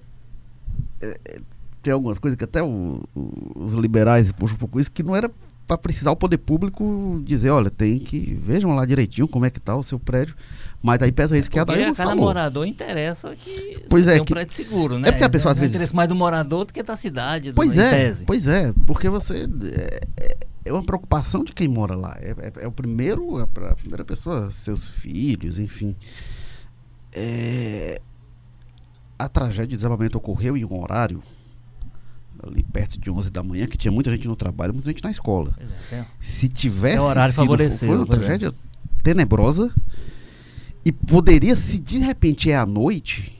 é, 1.01 1.21
é, 1.25 1.41
tem 1.83 1.93
algumas 1.93 2.19
coisas 2.19 2.37
que 2.37 2.45
até 2.45 2.63
o, 2.63 3.03
o, 3.15 3.53
os 3.57 3.73
liberais 3.73 4.31
puxam 4.31 4.55
um 4.55 4.59
pouco 4.59 4.79
isso, 4.79 4.91
que 4.91 5.03
não 5.03 5.17
era 5.17 5.31
para 5.67 5.77
precisar 5.77 6.13
o 6.13 6.17
poder 6.17 6.39
público 6.39 7.21
dizer, 7.25 7.51
olha, 7.51 7.71
tem 7.71 7.99
que. 7.99 8.35
Vejam 8.35 8.75
lá 8.75 8.85
direitinho 8.85 9.27
como 9.27 9.45
é 9.47 9.51
que 9.51 9.61
tá 9.61 9.75
o 9.77 9.83
seu 9.83 9.99
prédio. 9.99 10.35
Mas 10.83 11.01
aí 11.01 11.13
pesa 11.13 11.39
isso 11.39 11.49
é 11.49 11.53
que 11.53 11.59
a 11.59 11.65
Daí 11.65 11.83
cada 11.85 11.95
falou. 11.95 12.25
morador 12.25 12.67
interessa 12.67 13.35
que 13.37 13.85
pois 13.89 14.07
é, 14.07 14.21
um 14.21 14.25
que, 14.25 14.33
prédio 14.33 14.53
seguro, 14.53 14.99
né? 14.99 15.09
É 15.09 15.13
porque 15.13 15.25
a 15.25 15.31
pessoa 15.31 15.53
às 15.53 15.59
vezes. 15.59 15.75
interessa 15.75 15.95
mais 15.95 16.09
do 16.09 16.15
morador 16.15 16.65
do 16.67 16.73
que 16.73 16.83
da 16.83 16.97
cidade. 16.97 17.53
Pois 17.53 17.77
é, 17.77 17.91
tese. 17.91 18.25
pois 18.25 18.47
é, 18.47 18.73
porque 18.87 19.09
você. 19.09 19.45
É, 19.45 20.01
é, 20.21 20.37
é 20.65 20.73
uma 20.73 20.85
preocupação 20.85 21.43
de 21.45 21.53
quem 21.53 21.69
mora 21.69 21.95
lá. 21.95 22.17
É, 22.21 22.31
é, 22.31 22.65
é 22.65 22.69
o 22.69 22.73
primeiro, 22.73 23.39
a, 23.39 23.43
a 23.43 23.75
primeira 23.75 24.05
pessoa, 24.05 24.51
seus 24.53 24.89
filhos, 24.89 25.59
enfim. 25.59 25.97
É, 27.13 28.01
a 29.19 29.29
tragédia 29.29 29.69
de 29.69 29.77
desabamento 29.77 30.19
ocorreu 30.19 30.57
em 30.57 30.65
um 30.65 30.81
horário 30.81 31.23
ali 32.43 32.63
perto 32.63 32.99
de 32.99 33.11
11 33.11 33.31
da 33.31 33.43
manhã, 33.43 33.67
que 33.67 33.79
tinha 33.79 33.93
muita 33.93 34.11
gente 34.11 34.27
no 34.27 34.35
trabalho, 34.35 34.73
muita 34.73 34.91
gente 34.91 35.05
na 35.05 35.11
escola. 35.11 35.55
É, 35.93 36.05
Se 36.21 36.49
tivesse 36.49 36.97
é 36.97 37.01
horário 37.01 37.35
sido, 37.35 37.47
foi 37.79 37.97
uma 37.97 38.07
tragédia 38.07 38.53
tenebrosa 39.03 39.73
e 40.85 40.91
poderia 40.91 41.55
se 41.55 41.79
de 41.79 41.99
repente 41.99 42.51
é 42.51 42.57
à 42.57 42.67
noite, 42.67 43.39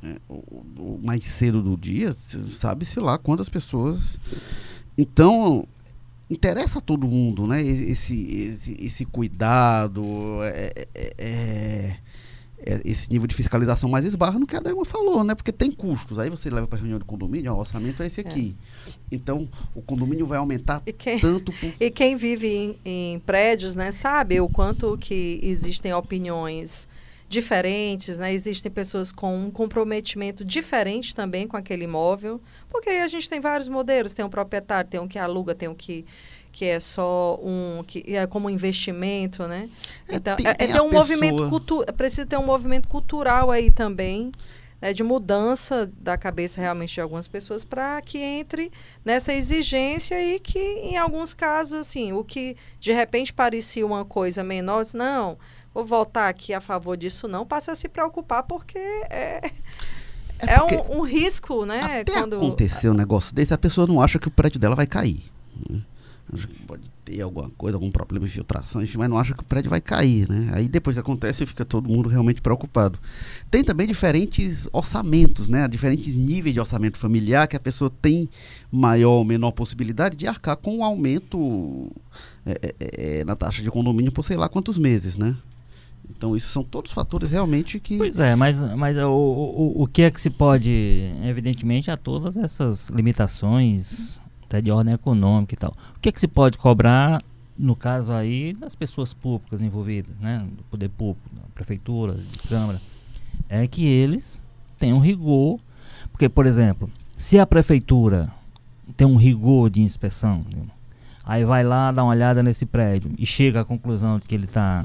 né, 0.00 0.16
ou, 0.28 1.00
mais 1.02 1.24
cedo 1.24 1.60
do 1.60 1.76
dia, 1.76 2.12
sabe-se 2.12 3.00
lá 3.00 3.18
quantas 3.18 3.48
pessoas. 3.48 4.18
Então, 4.96 5.66
interessa 6.30 6.78
a 6.78 6.82
todo 6.82 7.08
mundo, 7.08 7.46
né? 7.46 7.62
Esse, 7.62 8.14
esse, 8.14 8.76
esse 8.80 9.04
cuidado, 9.04 10.04
é, 10.42 10.72
é 10.94 11.14
é, 11.18 11.96
esse 12.84 13.10
nível 13.10 13.26
de 13.26 13.34
fiscalização 13.34 13.88
mais 13.88 14.04
esbarra 14.04 14.38
no 14.38 14.46
que 14.46 14.56
a 14.56 14.60
Daima 14.60 14.84
falou, 14.84 15.24
né? 15.24 15.34
Porque 15.34 15.52
tem 15.52 15.70
custos. 15.70 16.18
Aí 16.18 16.30
você 16.30 16.50
leva 16.50 16.66
para 16.66 16.78
reunião 16.78 16.98
de 16.98 17.04
condomínio, 17.04 17.52
ó, 17.52 17.56
o 17.56 17.60
orçamento 17.60 18.02
é 18.02 18.06
esse 18.06 18.20
aqui. 18.20 18.56
É. 18.86 18.92
Então, 19.10 19.48
o 19.74 19.82
condomínio 19.82 20.26
vai 20.26 20.38
aumentar 20.38 20.80
quem, 20.98 21.18
tanto 21.18 21.52
por... 21.52 21.72
E 21.80 21.90
quem 21.90 22.16
vive 22.16 22.48
em, 22.48 22.78
em, 22.84 23.18
prédios, 23.20 23.74
né, 23.76 23.90
sabe 23.90 24.40
o 24.40 24.48
quanto 24.48 24.96
que 24.98 25.40
existem 25.42 25.92
opiniões 25.92 26.88
diferentes, 27.28 28.18
né? 28.18 28.32
Existem 28.32 28.70
pessoas 28.70 29.10
com 29.10 29.46
um 29.46 29.50
comprometimento 29.50 30.44
diferente 30.44 31.14
também 31.14 31.48
com 31.48 31.56
aquele 31.56 31.84
imóvel, 31.84 32.40
porque 32.68 32.90
aí 32.90 33.00
a 33.00 33.08
gente 33.08 33.28
tem 33.28 33.40
vários 33.40 33.68
modelos, 33.68 34.12
tem 34.12 34.22
um 34.22 34.28
proprietário, 34.28 34.90
tem 34.90 35.00
um 35.00 35.08
que 35.08 35.18
aluga, 35.18 35.54
tem 35.54 35.66
um 35.66 35.74
que 35.74 36.04
que 36.52 36.66
é 36.66 36.78
só 36.78 37.40
um 37.42 37.82
que 37.84 38.04
é 38.14 38.26
como 38.26 38.46
um 38.46 38.50
investimento, 38.50 39.48
né? 39.48 39.70
É, 40.08 40.16
então 40.16 40.36
tem, 40.36 40.46
é, 40.46 40.50
é 40.50 40.54
ter 40.54 40.66
um 40.66 40.90
pessoa... 40.90 40.92
movimento 40.92 41.48
cultural, 41.48 41.94
precisa 41.94 42.26
ter 42.26 42.36
um 42.36 42.44
movimento 42.44 42.86
cultural 42.86 43.50
aí 43.50 43.70
também. 43.70 44.30
Né, 44.80 44.92
de 44.92 45.04
mudança 45.04 45.88
da 45.96 46.18
cabeça 46.18 46.60
realmente 46.60 46.94
de 46.94 47.00
algumas 47.00 47.28
pessoas 47.28 47.64
para 47.64 48.02
que 48.02 48.18
entre 48.18 48.72
nessa 49.04 49.32
exigência 49.32 50.20
e 50.20 50.40
que 50.40 50.58
em 50.58 50.96
alguns 50.96 51.32
casos 51.32 51.74
assim 51.74 52.12
o 52.12 52.24
que 52.24 52.56
de 52.80 52.92
repente 52.92 53.32
parecia 53.32 53.86
uma 53.86 54.04
coisa 54.04 54.42
menor 54.42 54.84
não 54.92 55.38
vou 55.72 55.84
voltar 55.84 56.28
aqui 56.28 56.52
a 56.52 56.60
favor 56.60 56.96
disso 56.96 57.28
não 57.28 57.46
passa 57.46 57.70
a 57.70 57.74
se 57.76 57.88
preocupar 57.88 58.42
porque 58.42 58.76
é 58.76 59.52
é, 60.40 60.58
porque 60.58 60.74
é 60.74 60.82
um, 60.82 60.98
um, 60.98 61.02
risco 61.02 61.64
né 61.64 61.78
até 62.00 62.14
quando 62.14 62.34
acontecer 62.34 62.90
um 62.90 62.94
negócio 62.94 63.32
desse 63.32 63.54
a 63.54 63.58
pessoa 63.58 63.86
não 63.86 64.02
acha 64.02 64.18
que 64.18 64.26
o 64.26 64.32
prédio 64.32 64.58
dela 64.58 64.74
vai 64.74 64.88
cair 64.88 65.22
né? 65.70 65.80
Acho 66.32 66.48
que 66.48 66.54
pode 66.64 66.82
ter 67.04 67.20
alguma 67.20 67.50
coisa, 67.50 67.76
algum 67.76 67.90
problema 67.90 68.26
de 68.26 68.32
filtração, 68.32 68.82
enfim, 68.82 68.96
mas 68.96 69.08
não 69.08 69.18
acha 69.18 69.34
que 69.34 69.40
o 69.40 69.44
prédio 69.44 69.68
vai 69.68 69.80
cair, 69.80 70.28
né? 70.28 70.50
Aí 70.54 70.66
depois 70.66 70.94
que 70.94 71.00
acontece, 71.00 71.44
fica 71.44 71.64
todo 71.64 71.88
mundo 71.88 72.08
realmente 72.08 72.40
preocupado. 72.40 72.98
Tem 73.50 73.62
também 73.62 73.86
diferentes 73.86 74.68
orçamentos, 74.72 75.48
né? 75.48 75.68
Diferentes 75.68 76.16
níveis 76.16 76.54
de 76.54 76.60
orçamento 76.60 76.96
familiar 76.96 77.46
que 77.46 77.56
a 77.56 77.60
pessoa 77.60 77.90
tem 77.90 78.28
maior 78.70 79.18
ou 79.18 79.24
menor 79.24 79.50
possibilidade 79.50 80.16
de 80.16 80.26
arcar 80.26 80.56
com 80.56 80.78
um 80.78 80.84
aumento 80.84 81.90
é, 82.46 82.52
é, 82.62 83.20
é, 83.20 83.24
na 83.24 83.36
taxa 83.36 83.62
de 83.62 83.70
condomínio 83.70 84.10
por 84.10 84.24
sei 84.24 84.36
lá 84.36 84.48
quantos 84.48 84.78
meses, 84.78 85.18
né? 85.18 85.36
Então, 86.08 86.36
isso 86.36 86.48
são 86.48 86.62
todos 86.62 86.92
fatores 86.92 87.30
realmente 87.30 87.78
que. 87.78 87.96
Pois 87.96 88.18
é, 88.18 88.34
mas, 88.34 88.60
mas 88.76 88.96
o, 88.98 89.10
o, 89.10 89.82
o 89.82 89.86
que 89.86 90.02
é 90.02 90.10
que 90.10 90.20
se 90.20 90.30
pode. 90.30 90.70
Evidentemente, 91.24 91.90
há 91.90 91.96
todas 91.96 92.36
essas 92.36 92.88
limitações 92.88 94.20
até 94.52 94.60
de 94.60 94.70
ordem 94.70 94.92
econômica 94.92 95.54
e 95.54 95.56
tal. 95.56 95.74
O 95.96 96.00
que 96.00 96.10
é 96.10 96.12
que 96.12 96.20
se 96.20 96.28
pode 96.28 96.58
cobrar, 96.58 97.18
no 97.58 97.74
caso 97.74 98.12
aí, 98.12 98.52
das 98.52 98.74
pessoas 98.74 99.14
públicas 99.14 99.62
envolvidas, 99.62 100.18
né? 100.18 100.46
Do 100.56 100.62
poder 100.64 100.90
público, 100.90 101.28
da 101.34 101.42
prefeitura, 101.54 102.14
de 102.14 102.38
câmara, 102.46 102.80
é 103.48 103.66
que 103.66 103.86
eles 103.86 104.42
tenham 104.78 104.98
rigor. 104.98 105.58
Porque, 106.10 106.28
por 106.28 106.44
exemplo, 106.44 106.90
se 107.16 107.38
a 107.38 107.46
prefeitura 107.46 108.30
tem 108.94 109.06
um 109.06 109.16
rigor 109.16 109.70
de 109.70 109.80
inspeção, 109.80 110.44
aí 111.24 111.44
vai 111.44 111.64
lá 111.64 111.90
dar 111.90 112.04
uma 112.04 112.10
olhada 112.10 112.42
nesse 112.42 112.66
prédio 112.66 113.14
e 113.18 113.24
chega 113.24 113.62
à 113.62 113.64
conclusão 113.64 114.18
de 114.18 114.26
que 114.26 114.34
ele 114.34 114.44
está 114.44 114.84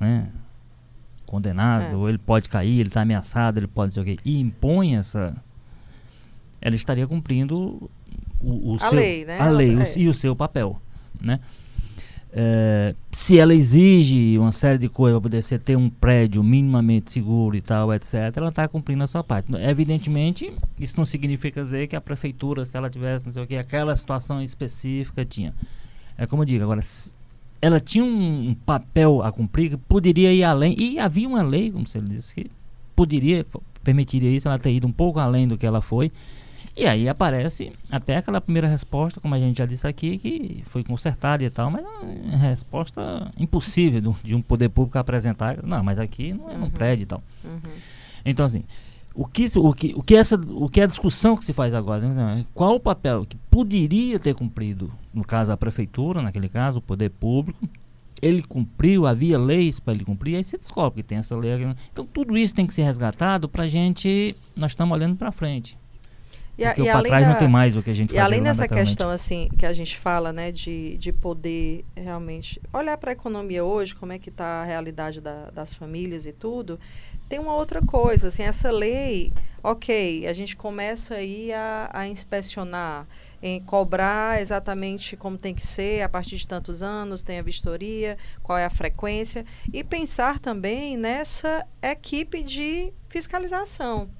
né, 0.00 0.28
condenado, 1.24 1.92
é. 1.92 1.96
ou 1.96 2.08
ele 2.08 2.18
pode 2.18 2.48
cair, 2.48 2.80
ele 2.80 2.88
está 2.88 3.02
ameaçado, 3.02 3.58
ele 3.58 3.68
pode 3.68 3.94
ser 3.94 4.00
o 4.00 4.04
quê, 4.04 4.18
e 4.24 4.40
impõe 4.40 4.96
essa. 4.96 5.36
Ela 6.60 6.74
estaria 6.74 7.06
cumprindo 7.06 7.90
o, 8.42 8.72
o 8.72 8.76
a 8.76 8.78
seu, 8.78 8.98
lei, 8.98 9.24
né? 9.24 9.38
a 9.38 9.50
lei 9.50 9.78
é. 9.78 9.98
e 9.98 10.08
o 10.08 10.14
seu 10.14 10.34
papel, 10.34 10.80
né? 11.20 11.40
É, 12.34 12.94
se 13.12 13.38
ela 13.38 13.54
exige 13.54 14.38
uma 14.38 14.52
série 14.52 14.78
de 14.78 14.88
coisas 14.88 15.18
para 15.18 15.22
poder 15.22 15.42
ser, 15.42 15.60
ter 15.60 15.76
um 15.76 15.90
prédio 15.90 16.42
minimamente 16.42 17.12
seguro 17.12 17.54
e 17.54 17.60
tal, 17.60 17.92
etc., 17.92 18.14
ela 18.34 18.48
está 18.48 18.66
cumprindo 18.66 19.04
a 19.04 19.06
sua 19.06 19.22
parte. 19.22 19.54
Evidentemente, 19.56 20.50
isso 20.80 20.96
não 20.96 21.04
significa 21.04 21.62
dizer 21.62 21.86
que 21.88 21.94
a 21.94 22.00
prefeitura, 22.00 22.64
se 22.64 22.74
ela 22.74 22.88
tivesse, 22.88 23.26
não 23.26 23.32
sei 23.32 23.42
o 23.42 23.46
que, 23.46 23.56
aquela 23.56 23.94
situação 23.94 24.40
específica 24.42 25.26
tinha. 25.26 25.54
É 26.16 26.26
como 26.26 26.42
eu 26.42 26.46
digo, 26.46 26.64
agora, 26.64 26.80
ela 27.60 27.78
tinha 27.78 28.02
um, 28.02 28.48
um 28.48 28.54
papel 28.54 29.22
a 29.22 29.30
cumprir 29.30 29.70
que 29.70 29.76
poderia 29.76 30.32
ir 30.32 30.42
além, 30.42 30.74
e 30.78 30.98
havia 30.98 31.28
uma 31.28 31.42
lei, 31.42 31.70
como 31.70 31.86
você 31.86 32.00
disse, 32.00 32.34
que 32.34 32.50
poderia, 32.96 33.44
permitiria 33.84 34.30
isso, 34.30 34.48
ela 34.48 34.58
ter 34.58 34.72
ido 34.72 34.86
um 34.86 34.92
pouco 34.92 35.18
além 35.18 35.46
do 35.46 35.58
que 35.58 35.66
ela 35.66 35.82
foi, 35.82 36.10
e 36.74 36.86
aí 36.86 37.08
aparece 37.08 37.72
até 37.90 38.16
aquela 38.16 38.40
primeira 38.40 38.66
resposta, 38.66 39.20
como 39.20 39.34
a 39.34 39.38
gente 39.38 39.58
já 39.58 39.66
disse 39.66 39.86
aqui, 39.86 40.16
que 40.16 40.64
foi 40.68 40.82
consertada 40.82 41.44
e 41.44 41.50
tal, 41.50 41.70
mas 41.70 41.84
é 41.84 41.88
uma 41.88 42.36
resposta 42.38 43.30
impossível 43.38 44.14
de 44.24 44.34
um 44.34 44.40
poder 44.40 44.70
público 44.70 44.98
apresentar. 44.98 45.62
Não, 45.62 45.82
mas 45.84 45.98
aqui 45.98 46.32
não 46.32 46.50
é 46.50 46.54
uhum. 46.54 46.64
um 46.64 46.70
prédio 46.70 47.02
e 47.02 47.06
tal. 47.06 47.22
Uhum. 47.44 47.70
Então, 48.24 48.46
assim, 48.46 48.64
o 49.14 49.26
que, 49.26 49.46
o, 49.56 49.72
que, 49.74 49.92
o, 49.94 50.02
que 50.02 50.16
essa, 50.16 50.36
o 50.36 50.68
que 50.68 50.80
é 50.80 50.84
a 50.84 50.86
discussão 50.86 51.36
que 51.36 51.44
se 51.44 51.52
faz 51.52 51.74
agora? 51.74 52.08
Né? 52.08 52.46
Qual 52.54 52.74
o 52.76 52.80
papel 52.80 53.26
que 53.26 53.36
poderia 53.50 54.18
ter 54.18 54.34
cumprido, 54.34 54.90
no 55.12 55.24
caso 55.24 55.52
a 55.52 55.56
prefeitura, 55.56 56.22
naquele 56.22 56.48
caso, 56.48 56.78
o 56.78 56.82
poder 56.82 57.10
público, 57.10 57.68
ele 58.22 58.42
cumpriu, 58.42 59.06
havia 59.06 59.36
leis 59.36 59.78
para 59.78 59.92
ele 59.92 60.04
cumprir, 60.04 60.36
aí 60.36 60.44
se 60.44 60.56
descobre 60.56 61.02
que 61.02 61.08
tem 61.08 61.18
essa 61.18 61.36
lei. 61.36 61.52
Então 61.92 62.06
tudo 62.06 62.38
isso 62.38 62.54
tem 62.54 62.66
que 62.66 62.72
ser 62.72 62.84
resgatado 62.84 63.48
para 63.48 63.64
a 63.64 63.68
gente, 63.68 64.34
nós 64.56 64.70
estamos 64.70 64.96
olhando 64.96 65.16
para 65.16 65.30
frente. 65.32 65.76
E, 66.58 66.64
Porque 66.66 66.82
e 66.82 66.84
para 66.84 67.02
trás 67.02 67.24
da, 67.24 67.32
não 67.32 67.38
tem 67.38 67.48
mais 67.48 67.76
o 67.76 67.82
que 67.82 67.90
a 67.90 67.94
gente 67.94 68.14
E 68.14 68.18
além 68.18 68.42
dessa 68.42 68.68
questão 68.68 69.08
assim 69.10 69.48
que 69.58 69.64
a 69.64 69.72
gente 69.72 69.96
fala, 69.96 70.32
né, 70.32 70.52
de, 70.52 70.96
de 70.98 71.10
poder 71.12 71.84
realmente 71.96 72.60
olhar 72.72 72.96
para 72.98 73.10
a 73.10 73.14
economia 73.14 73.64
hoje, 73.64 73.94
como 73.94 74.12
é 74.12 74.18
que 74.18 74.28
está 74.28 74.62
a 74.62 74.64
realidade 74.64 75.20
da, 75.20 75.50
das 75.50 75.72
famílias 75.72 76.26
e 76.26 76.32
tudo, 76.32 76.78
tem 77.28 77.38
uma 77.38 77.54
outra 77.54 77.80
coisa, 77.80 78.28
assim, 78.28 78.42
essa 78.42 78.70
lei 78.70 79.32
ok, 79.62 80.26
a 80.26 80.32
gente 80.32 80.56
começa 80.56 81.14
aí 81.14 81.52
a, 81.52 81.88
a 81.92 82.06
inspecionar, 82.06 83.06
em 83.40 83.60
cobrar 83.60 84.40
exatamente 84.40 85.16
como 85.16 85.38
tem 85.38 85.54
que 85.54 85.64
ser, 85.64 86.02
a 86.02 86.08
partir 86.08 86.36
de 86.36 86.46
tantos 86.46 86.82
anos, 86.82 87.22
tem 87.22 87.38
a 87.38 87.42
vistoria, 87.42 88.18
qual 88.42 88.58
é 88.58 88.64
a 88.64 88.70
frequência, 88.70 89.44
e 89.72 89.84
pensar 89.84 90.40
também 90.40 90.96
nessa 90.96 91.64
equipe 91.80 92.42
de 92.42 92.92
fiscalização. 93.08 94.10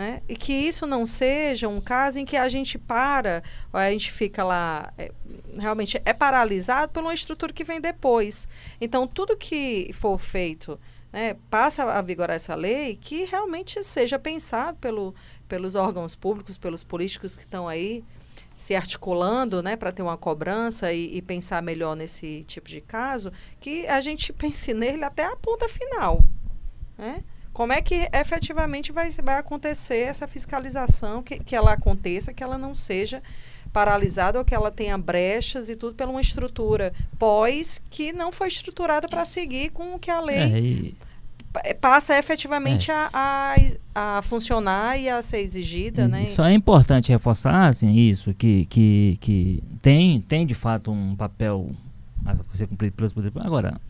Né? 0.00 0.22
E 0.26 0.34
que 0.34 0.54
isso 0.54 0.86
não 0.86 1.04
seja 1.04 1.68
um 1.68 1.78
caso 1.78 2.18
em 2.18 2.24
que 2.24 2.34
a 2.34 2.48
gente 2.48 2.78
para, 2.78 3.42
a 3.70 3.90
gente 3.90 4.10
fica 4.10 4.42
lá, 4.42 4.90
é, 4.96 5.12
realmente 5.58 6.00
é 6.06 6.14
paralisado 6.14 6.90
por 6.90 7.02
uma 7.02 7.12
estrutura 7.12 7.52
que 7.52 7.62
vem 7.62 7.82
depois. 7.82 8.48
Então, 8.80 9.06
tudo 9.06 9.36
que 9.36 9.90
for 9.92 10.18
feito 10.18 10.80
né, 11.12 11.36
passa 11.50 11.84
a 11.84 12.00
vigorar 12.00 12.36
essa 12.36 12.54
lei 12.54 12.96
que 12.96 13.24
realmente 13.24 13.84
seja 13.84 14.18
pensado 14.18 14.78
pelo, 14.78 15.14
pelos 15.46 15.74
órgãos 15.74 16.16
públicos, 16.16 16.56
pelos 16.56 16.82
políticos 16.82 17.36
que 17.36 17.42
estão 17.42 17.68
aí 17.68 18.02
se 18.54 18.74
articulando 18.74 19.62
né, 19.62 19.76
para 19.76 19.92
ter 19.92 20.00
uma 20.00 20.16
cobrança 20.16 20.90
e, 20.94 21.14
e, 21.14 21.20
pensar 21.20 21.62
melhor 21.62 21.94
nesse 21.94 22.42
tipo 22.48 22.70
de 22.70 22.80
caso, 22.80 23.30
que 23.60 23.86
a 23.86 24.00
gente 24.00 24.32
pense 24.32 24.72
nele 24.72 25.04
até 25.04 25.26
a 25.26 25.36
ponta 25.36 25.68
final. 25.68 26.24
Né? 26.96 27.22
Como 27.52 27.72
é 27.72 27.82
que 27.82 28.08
efetivamente 28.12 28.92
vai, 28.92 29.10
vai 29.10 29.38
acontecer 29.38 29.98
essa 29.98 30.26
fiscalização, 30.26 31.22
que, 31.22 31.38
que 31.38 31.56
ela 31.56 31.72
aconteça, 31.72 32.32
que 32.32 32.42
ela 32.42 32.56
não 32.56 32.74
seja 32.74 33.22
paralisada 33.72 34.38
ou 34.38 34.44
que 34.44 34.54
ela 34.54 34.70
tenha 34.70 34.96
brechas 34.98 35.68
e 35.68 35.76
tudo 35.76 35.94
pela 35.94 36.10
uma 36.10 36.20
estrutura 36.20 36.92
pós 37.18 37.80
que 37.90 38.12
não 38.12 38.32
foi 38.32 38.48
estruturada 38.48 39.08
para 39.08 39.24
seguir 39.24 39.70
com 39.70 39.94
o 39.94 39.98
que 39.98 40.10
a 40.10 40.20
lei 40.20 40.38
é, 40.38 40.60
e... 40.60 40.96
É, 41.64 41.74
passa 41.74 42.16
efetivamente 42.16 42.90
é. 42.90 42.94
a, 42.94 43.10
a, 43.12 44.18
a, 44.18 44.22
funcionar 44.22 44.98
e 44.98 45.08
a 45.08 45.20
ser 45.20 45.38
exigida, 45.38 46.02
e, 46.02 46.08
né? 46.08 46.26
Só 46.26 46.44
é 46.44 46.52
importante 46.52 47.10
reforçar 47.10 47.66
assim, 47.66 47.92
isso, 47.92 48.32
que, 48.34 48.66
que, 48.66 49.18
que 49.20 49.62
tem, 49.82 50.20
tem 50.20 50.46
de 50.46 50.54
fato 50.54 50.92
um 50.92 51.16
papel 51.16 51.70
a 52.24 52.36
ser 52.54 52.68
cumprido 52.68 52.94
pelos 52.94 53.12
poderes. 53.12 53.36
Agora, 53.38 53.80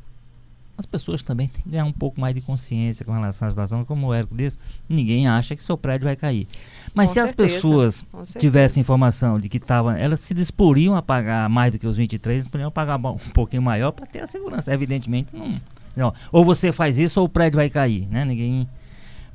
as 0.81 0.87
pessoas 0.87 1.23
também 1.23 1.47
têm 1.47 1.63
que 1.63 1.69
ganhar 1.69 1.85
um 1.85 1.93
pouco 1.93 2.21
mais 2.21 2.35
de 2.35 2.41
consciência 2.41 3.05
com 3.05 3.13
relação 3.13 3.47
à 3.47 3.51
situação. 3.51 3.85
Como 3.85 4.09
o 4.09 4.15
Érico 4.15 4.35
disse, 4.35 4.59
ninguém 4.89 5.29
acha 5.29 5.55
que 5.55 5.63
seu 5.63 5.77
prédio 5.79 6.07
vai 6.07 6.17
cair. 6.17 6.49
Mas 6.93 7.11
com 7.11 7.15
se 7.15 7.21
certeza, 7.21 7.45
as 7.45 7.53
pessoas 7.53 8.05
tivessem 8.39 8.81
informação 8.81 9.39
de 9.39 9.49
que 9.49 9.59
estavam, 9.59 9.93
elas 9.93 10.21
se 10.21 10.35
disporiam 10.35 10.97
a 10.97 11.03
pagar 11.03 11.49
mais 11.49 11.71
do 11.71 11.79
que 11.79 11.87
os 11.87 11.97
23, 11.97 12.49
poderiam 12.49 12.71
pagar 12.71 12.97
um 12.97 13.19
pouquinho 13.33 13.63
maior 13.63 13.93
para 13.93 14.07
ter 14.07 14.21
a 14.21 14.27
segurança. 14.27 14.73
Evidentemente, 14.73 15.37
não, 15.37 15.61
não. 15.95 16.15
Ou 16.33 16.45
você 16.45 16.73
faz 16.73 16.99
isso 16.99 17.21
ou 17.21 17.27
o 17.27 17.29
prédio 17.29 17.59
vai 17.59 17.71
cair, 17.71 18.09
né? 18.09 18.25
Ninguém. 18.25 18.69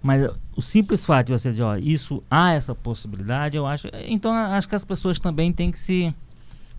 Mas 0.02 0.30
o 0.56 0.62
simples 0.62 1.06
fato 1.06 1.28
de 1.28 1.34
você 1.34 1.52
dizer, 1.52 1.64
ó, 1.64 1.78
isso 1.78 2.24
há 2.30 2.52
essa 2.54 2.76
possibilidade, 2.76 3.58
eu 3.58 3.66
acho. 3.66 3.88
Então, 4.08 4.32
acho 4.34 4.68
que 4.68 4.76
as 4.76 4.86
pessoas 4.86 5.20
também 5.20 5.52
têm 5.52 5.72
que 5.72 5.80
se 5.80 6.14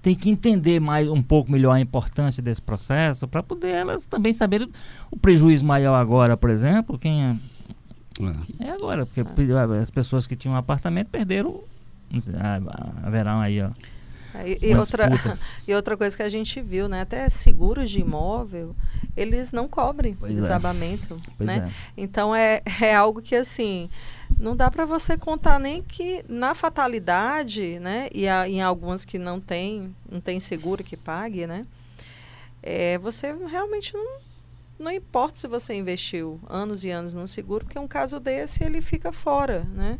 tem 0.07 0.15
que 0.15 0.31
entender 0.31 0.79
mais 0.79 1.09
um 1.09 1.21
pouco 1.21 1.51
melhor 1.51 1.73
a 1.73 1.81
importância 1.81 2.41
desse 2.41 2.63
processo 2.63 3.27
para 3.27 3.43
poder 3.43 3.71
elas 3.71 4.07
também 4.07 4.33
saberem 4.33 4.71
o 5.11 5.17
prejuízo 5.17 5.65
maior 5.65 5.97
agora, 5.97 6.37
por 6.37 6.49
exemplo, 6.49 6.97
quem 6.97 7.25
é, 7.25 7.37
é, 8.61 8.69
é 8.69 8.71
agora, 8.71 9.05
porque 9.05 9.19
é. 9.19 9.79
as 9.83 9.91
pessoas 9.91 10.25
que 10.25 10.37
tinham 10.37 10.55
um 10.55 10.57
apartamento 10.57 11.09
perderam 11.09 11.61
haverá 13.03 13.41
aí, 13.41 13.61
ó. 13.61 13.71
E, 14.45 14.71
e 14.71 14.77
outra, 14.77 15.09
e 15.67 15.75
outra 15.75 15.97
coisa 15.97 16.17
que 16.17 16.23
a 16.23 16.29
gente 16.29 16.61
viu, 16.61 16.89
né? 16.89 17.01
Até 17.01 17.29
seguros 17.29 17.91
de 17.91 17.99
imóvel, 17.99 18.77
eles 19.17 19.51
não 19.51 19.67
cobrem 19.67 20.15
pois 20.15 20.39
é. 20.39 20.41
desabamento, 20.41 21.17
é. 21.41 21.45
né? 21.45 21.73
Então 21.97 22.33
é, 22.33 22.63
é 22.81 22.95
algo 22.95 23.21
que 23.21 23.35
assim 23.35 23.91
não 24.39 24.57
dá 24.57 24.71
para 24.71 24.85
você 24.85 25.17
contar 25.17 25.59
nem 25.59 25.83
que 25.83 26.25
na 26.29 26.55
fatalidade, 26.55 27.79
né? 27.79 28.09
E 28.13 28.29
a, 28.29 28.49
em 28.49 28.61
algumas 28.61 29.05
que 29.05 29.19
não 29.19 29.41
tem, 29.41 29.95
não 30.11 30.21
tem 30.21 30.41
seguro 30.41 30.85
que 30.85 30.97
pague, 30.97 31.47
né? 31.47 31.65
É, 32.63 32.99
você 32.99 33.35
realmente 33.49 33.95
não, 33.95 34.19
não 34.79 34.91
importa 34.91 35.39
se 35.39 35.47
você 35.47 35.75
investiu 35.75 36.41
anos 36.49 36.85
e 36.85 36.91
anos 36.91 37.15
no 37.15 37.27
seguro, 37.27 37.65
porque 37.65 37.79
um 37.79 37.89
caso 37.89 38.19
desse 38.19 38.65
ele 38.65 38.83
fica 38.83 39.13
fora, 39.13 39.65
né? 39.73 39.99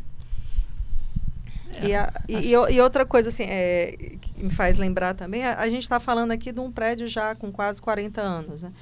É, 1.77 1.87
e, 1.87 1.95
a, 1.95 2.13
e, 2.29 2.51
e, 2.51 2.81
outra 2.81 3.05
coisa 3.05 3.29
assim, 3.29 3.45
é, 3.45 4.17
que 4.21 4.43
me 4.43 4.51
faz 4.51 4.77
lembrar 4.77 5.15
também, 5.15 5.45
a, 5.45 5.59
a 5.59 5.69
gente 5.69 5.83
está 5.83 6.01
falando 6.01 6.33
aqui 6.33 6.53
de 6.53 6.61
um 6.61 6.71
prédio 6.71 7.07
já 7.07 7.35
com 7.35 7.53
quase 7.53 7.81
40 7.81 8.21
anos, 8.21 8.63
né? 8.63 8.73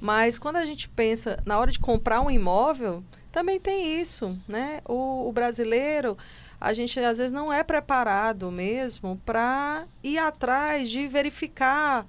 Mas 0.00 0.38
quando 0.38 0.56
a 0.56 0.64
gente 0.64 0.88
pensa 0.88 1.38
na 1.44 1.58
hora 1.58 1.70
de 1.70 1.78
comprar 1.78 2.20
um 2.22 2.30
imóvel, 2.30 3.04
também 3.32 3.60
tem 3.60 4.00
isso, 4.00 4.38
né? 4.46 4.80
O, 4.86 5.28
o 5.28 5.32
brasileiro, 5.32 6.16
a 6.60 6.72
gente 6.72 6.98
às 7.00 7.18
vezes 7.18 7.32
não 7.32 7.52
é 7.52 7.62
preparado 7.62 8.50
mesmo 8.50 9.20
para 9.24 9.86
ir 10.02 10.18
atrás 10.18 10.90
de 10.90 11.06
verificar 11.06 12.06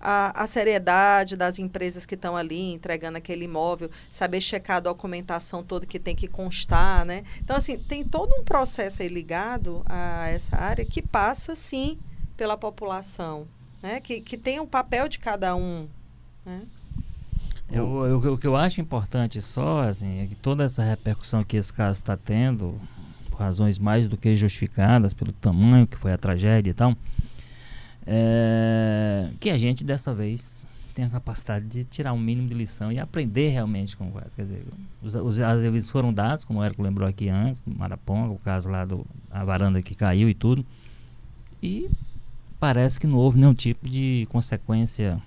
a, 0.00 0.42
a, 0.44 0.46
seriedade 0.46 1.36
das 1.36 1.58
empresas 1.58 2.06
que 2.06 2.14
estão 2.14 2.36
ali 2.36 2.72
entregando 2.72 3.18
aquele 3.18 3.44
imóvel, 3.44 3.90
saber 4.10 4.40
checar 4.40 4.78
a 4.78 4.80
documentação 4.80 5.62
toda 5.62 5.84
que 5.84 5.98
tem 5.98 6.16
que 6.16 6.26
constar, 6.26 7.04
né? 7.04 7.24
Então, 7.42 7.56
assim, 7.56 7.78
tem 7.78 8.02
todo 8.02 8.34
um 8.34 8.42
processo 8.42 9.02
aí 9.02 9.08
ligado 9.08 9.82
a 9.86 10.28
essa 10.28 10.56
área 10.56 10.84
que 10.84 11.02
passa, 11.02 11.54
sim, 11.54 11.98
pela 12.36 12.56
população, 12.56 13.46
né? 13.82 14.00
Que, 14.00 14.22
que 14.22 14.38
tem 14.38 14.58
o 14.58 14.62
um 14.62 14.66
papel 14.66 15.06
de 15.06 15.18
cada 15.18 15.54
um, 15.54 15.86
né? 16.46 16.62
Eu, 17.72 18.04
eu, 18.04 18.32
o 18.32 18.38
que 18.38 18.46
eu 18.46 18.56
acho 18.56 18.80
importante 18.80 19.40
só, 19.40 19.82
assim, 19.82 20.20
é 20.20 20.26
que 20.26 20.34
toda 20.34 20.64
essa 20.64 20.82
repercussão 20.82 21.44
que 21.44 21.56
esse 21.56 21.72
caso 21.72 22.00
está 22.00 22.16
tendo, 22.16 22.74
por 23.30 23.38
razões 23.38 23.78
mais 23.78 24.08
do 24.08 24.16
que 24.16 24.34
justificadas 24.34 25.14
pelo 25.14 25.32
tamanho 25.32 25.86
que 25.86 25.96
foi 25.96 26.12
a 26.12 26.18
tragédia 26.18 26.70
e 26.70 26.74
tal, 26.74 26.96
é, 28.04 29.28
que 29.38 29.50
a 29.50 29.56
gente 29.56 29.84
dessa 29.84 30.12
vez 30.12 30.66
tem 30.94 31.04
a 31.04 31.08
capacidade 31.08 31.64
de 31.66 31.84
tirar 31.84 32.12
um 32.12 32.18
mínimo 32.18 32.48
de 32.48 32.54
lição 32.54 32.90
e 32.90 32.98
aprender 32.98 33.50
realmente 33.50 33.96
com 33.96 34.08
o 34.08 34.12
Quer 34.34 34.42
dizer, 34.42 34.66
os, 35.00 35.14
os 35.14 35.40
avisos 35.40 35.88
foram 35.88 36.12
dados, 36.12 36.44
como 36.44 36.58
o 36.58 36.64
Érico 36.64 36.82
lembrou 36.82 37.08
aqui 37.08 37.28
antes, 37.28 37.62
no 37.64 37.74
Maraponga, 37.76 38.32
o 38.32 38.38
caso 38.38 38.68
lá 38.68 38.84
da 38.84 39.44
varanda 39.44 39.80
que 39.80 39.94
caiu 39.94 40.28
e 40.28 40.34
tudo. 40.34 40.66
E 41.62 41.88
parece 42.58 42.98
que 42.98 43.06
não 43.06 43.16
houve 43.16 43.38
nenhum 43.38 43.54
tipo 43.54 43.88
de 43.88 44.26
consequência, 44.30 45.22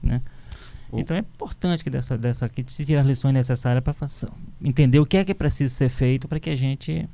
né? 0.00 0.22
Então 0.92 1.16
é 1.16 1.20
importante 1.20 1.84
que 1.84 1.90
dessa, 1.90 2.16
dessa 2.16 2.48
que 2.48 2.64
se 2.66 2.84
tire 2.84 2.98
as 2.98 3.06
lições 3.06 3.34
necessárias 3.34 3.84
para 3.84 3.94
entender 4.62 4.98
o 4.98 5.06
que 5.06 5.16
é 5.16 5.24
que 5.24 5.34
preciso 5.34 5.74
ser 5.74 5.88
feito 5.88 6.26
para 6.26 6.40
que 6.40 6.48
a 6.48 6.56
gente 6.56 7.08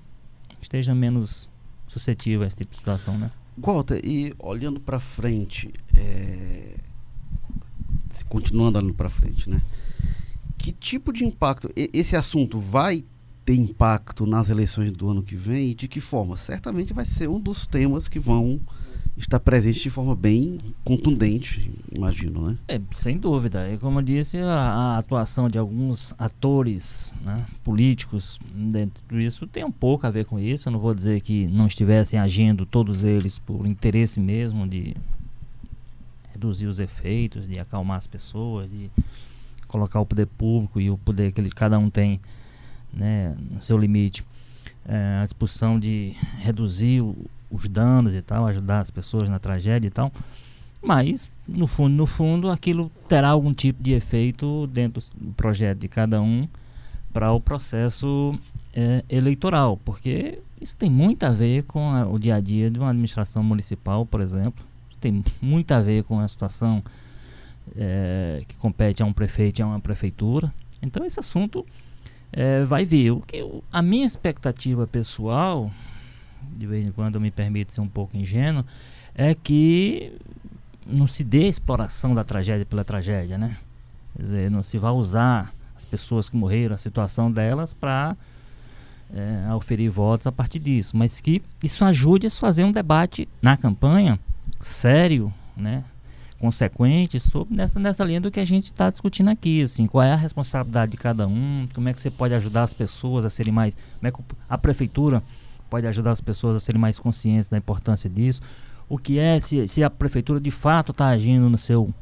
esteja 0.60 0.94
menos 0.94 1.50
suscetível 1.88 2.42
a 2.42 2.46
esse 2.46 2.56
tipo 2.56 2.72
de 2.72 2.78
situação, 2.78 3.18
né? 3.18 3.30
Walter, 3.56 4.00
e 4.04 4.34
olhando 4.38 4.80
para 4.80 4.98
frente, 4.98 5.72
é... 5.94 6.76
continuando 8.28 8.78
olhando 8.78 8.94
para 8.94 9.08
frente, 9.08 9.48
né? 9.50 9.60
Que 10.56 10.72
tipo 10.72 11.12
de 11.12 11.24
impacto 11.24 11.68
esse 11.92 12.16
assunto 12.16 12.58
vai 12.58 13.04
ter 13.44 13.54
impacto 13.54 14.24
nas 14.26 14.48
eleições 14.48 14.90
do 14.90 15.08
ano 15.10 15.22
que 15.22 15.36
vem 15.36 15.70
e 15.70 15.74
de 15.74 15.86
que 15.86 16.00
forma? 16.00 16.36
Certamente 16.36 16.92
vai 16.92 17.04
ser 17.04 17.28
um 17.28 17.38
dos 17.38 17.66
temas 17.66 18.08
que 18.08 18.18
vão 18.18 18.60
está 19.16 19.38
presente 19.38 19.80
de 19.80 19.90
forma 19.90 20.14
bem 20.14 20.58
contundente, 20.84 21.70
imagino, 21.94 22.48
né? 22.48 22.58
É, 22.66 22.80
sem 22.92 23.16
dúvida. 23.16 23.70
E 23.70 23.78
como 23.78 24.00
eu 24.00 24.02
disse, 24.02 24.38
a, 24.38 24.54
a 24.54 24.98
atuação 24.98 25.48
de 25.48 25.56
alguns 25.56 26.12
atores 26.18 27.14
né, 27.22 27.46
políticos 27.62 28.40
dentro 28.52 29.02
disso 29.08 29.46
tem 29.46 29.64
um 29.64 29.70
pouco 29.70 30.06
a 30.06 30.10
ver 30.10 30.24
com 30.24 30.38
isso. 30.38 30.68
Eu 30.68 30.72
não 30.72 30.80
vou 30.80 30.94
dizer 30.94 31.20
que 31.20 31.46
não 31.46 31.66
estivessem 31.66 32.18
agindo 32.18 32.66
todos 32.66 33.04
eles 33.04 33.38
por 33.38 33.66
interesse 33.66 34.18
mesmo 34.18 34.66
de 34.66 34.96
reduzir 36.32 36.66
os 36.66 36.80
efeitos, 36.80 37.46
de 37.46 37.58
acalmar 37.58 37.98
as 37.98 38.08
pessoas, 38.08 38.68
de 38.68 38.90
colocar 39.68 40.00
o 40.00 40.06
poder 40.06 40.26
público 40.26 40.80
e 40.80 40.90
o 40.90 40.98
poder 40.98 41.30
que 41.30 41.40
ele, 41.40 41.50
cada 41.50 41.78
um 41.78 41.88
tem 41.88 42.20
né, 42.92 43.36
no 43.50 43.62
seu 43.62 43.78
limite. 43.78 44.24
É, 44.86 45.20
a 45.20 45.24
disposição 45.24 45.78
de 45.78 46.14
reduzir 46.40 47.00
o, 47.00 47.16
os 47.56 47.68
danos 47.68 48.14
e 48.14 48.22
tal, 48.22 48.46
ajudar 48.46 48.80
as 48.80 48.90
pessoas 48.90 49.28
na 49.28 49.38
tragédia 49.38 49.88
e 49.88 49.90
tal. 49.90 50.12
Mas, 50.82 51.30
no 51.48 51.66
fundo, 51.66 51.94
no 51.94 52.06
fundo, 52.06 52.50
aquilo 52.50 52.90
terá 53.08 53.30
algum 53.30 53.54
tipo 53.54 53.82
de 53.82 53.92
efeito 53.92 54.66
dentro 54.66 55.02
do 55.16 55.32
projeto 55.32 55.78
de 55.78 55.88
cada 55.88 56.20
um 56.20 56.46
para 57.12 57.32
o 57.32 57.40
processo 57.40 58.38
é, 58.74 59.02
eleitoral, 59.08 59.78
porque 59.84 60.40
isso 60.60 60.76
tem 60.76 60.90
muito 60.90 61.24
a 61.24 61.30
ver 61.30 61.62
com 61.64 61.90
a, 61.90 62.06
o 62.06 62.18
dia 62.18 62.34
a 62.34 62.40
dia 62.40 62.70
de 62.70 62.78
uma 62.78 62.90
administração 62.90 63.42
municipal, 63.42 64.04
por 64.04 64.20
exemplo. 64.20 64.64
Tem 65.00 65.24
muito 65.40 65.72
a 65.72 65.80
ver 65.80 66.04
com 66.04 66.18
a 66.20 66.28
situação 66.28 66.82
é, 67.76 68.42
que 68.46 68.56
compete 68.56 69.02
a 69.02 69.06
um 69.06 69.12
prefeito 69.12 69.60
e 69.60 69.62
a 69.62 69.66
uma 69.66 69.80
prefeitura. 69.80 70.52
Então, 70.82 71.04
esse 71.04 71.20
assunto 71.20 71.64
é, 72.32 72.64
vai 72.64 72.84
vir. 72.84 73.12
O 73.12 73.20
que, 73.20 73.42
a 73.72 73.80
minha 73.80 74.04
expectativa 74.04 74.86
pessoal 74.86 75.70
de 76.56 76.66
vez 76.66 76.86
em 76.86 76.92
quando 76.92 77.16
eu 77.16 77.20
me 77.20 77.30
permito 77.30 77.72
ser 77.72 77.80
um 77.80 77.88
pouco 77.88 78.16
ingênuo, 78.16 78.64
é 79.14 79.34
que 79.34 80.12
não 80.86 81.06
se 81.06 81.24
dê 81.24 81.48
exploração 81.48 82.14
da 82.14 82.24
tragédia 82.24 82.66
pela 82.66 82.84
tragédia, 82.84 83.38
né? 83.38 83.56
Quer 84.16 84.22
dizer, 84.22 84.50
não 84.50 84.62
se 84.62 84.78
vá 84.78 84.90
usar 84.90 85.52
as 85.76 85.84
pessoas 85.84 86.28
que 86.28 86.36
morreram, 86.36 86.74
a 86.74 86.78
situação 86.78 87.30
delas, 87.30 87.72
para 87.72 88.16
é, 89.12 89.54
oferir 89.54 89.90
votos 89.90 90.26
a 90.26 90.32
partir 90.32 90.58
disso, 90.58 90.96
mas 90.96 91.20
que 91.20 91.42
isso 91.62 91.84
ajude 91.84 92.26
a 92.26 92.30
fazer 92.30 92.64
um 92.64 92.72
debate 92.72 93.28
na 93.42 93.56
campanha 93.56 94.18
sério, 94.60 95.32
né, 95.56 95.84
consequente 96.38 97.18
sobre 97.18 97.54
nessa, 97.54 97.80
nessa 97.80 98.04
linha 98.04 98.20
do 98.20 98.30
que 98.30 98.40
a 98.40 98.44
gente 98.44 98.66
está 98.66 98.90
discutindo 98.90 99.30
aqui, 99.30 99.62
assim, 99.62 99.86
qual 99.86 100.02
é 100.02 100.12
a 100.12 100.16
responsabilidade 100.16 100.92
de 100.92 100.98
cada 100.98 101.26
um, 101.26 101.66
como 101.74 101.88
é 101.88 101.94
que 101.94 102.00
você 102.00 102.10
pode 102.10 102.34
ajudar 102.34 102.64
as 102.64 102.74
pessoas 102.74 103.24
a 103.24 103.30
serem 103.30 103.52
mais, 103.52 103.76
como 103.98 104.08
é 104.08 104.10
que 104.10 104.18
a 104.48 104.58
prefeitura 104.58 105.22
pode 105.74 105.88
ajudar 105.88 106.12
as 106.12 106.20
pessoas 106.20 106.54
a 106.54 106.60
serem 106.60 106.80
mais 106.80 107.00
conscientes 107.00 107.48
da 107.48 107.58
importância 107.58 108.08
disso, 108.08 108.40
o 108.88 108.96
que 108.96 109.18
é 109.18 109.40
se, 109.40 109.66
se 109.66 109.82
a 109.82 109.90
prefeitura 109.90 110.38
de 110.38 110.52
fato 110.52 110.92
está 110.92 111.08
agindo 111.08 111.50
no 111.50 111.58
seu 111.58 111.92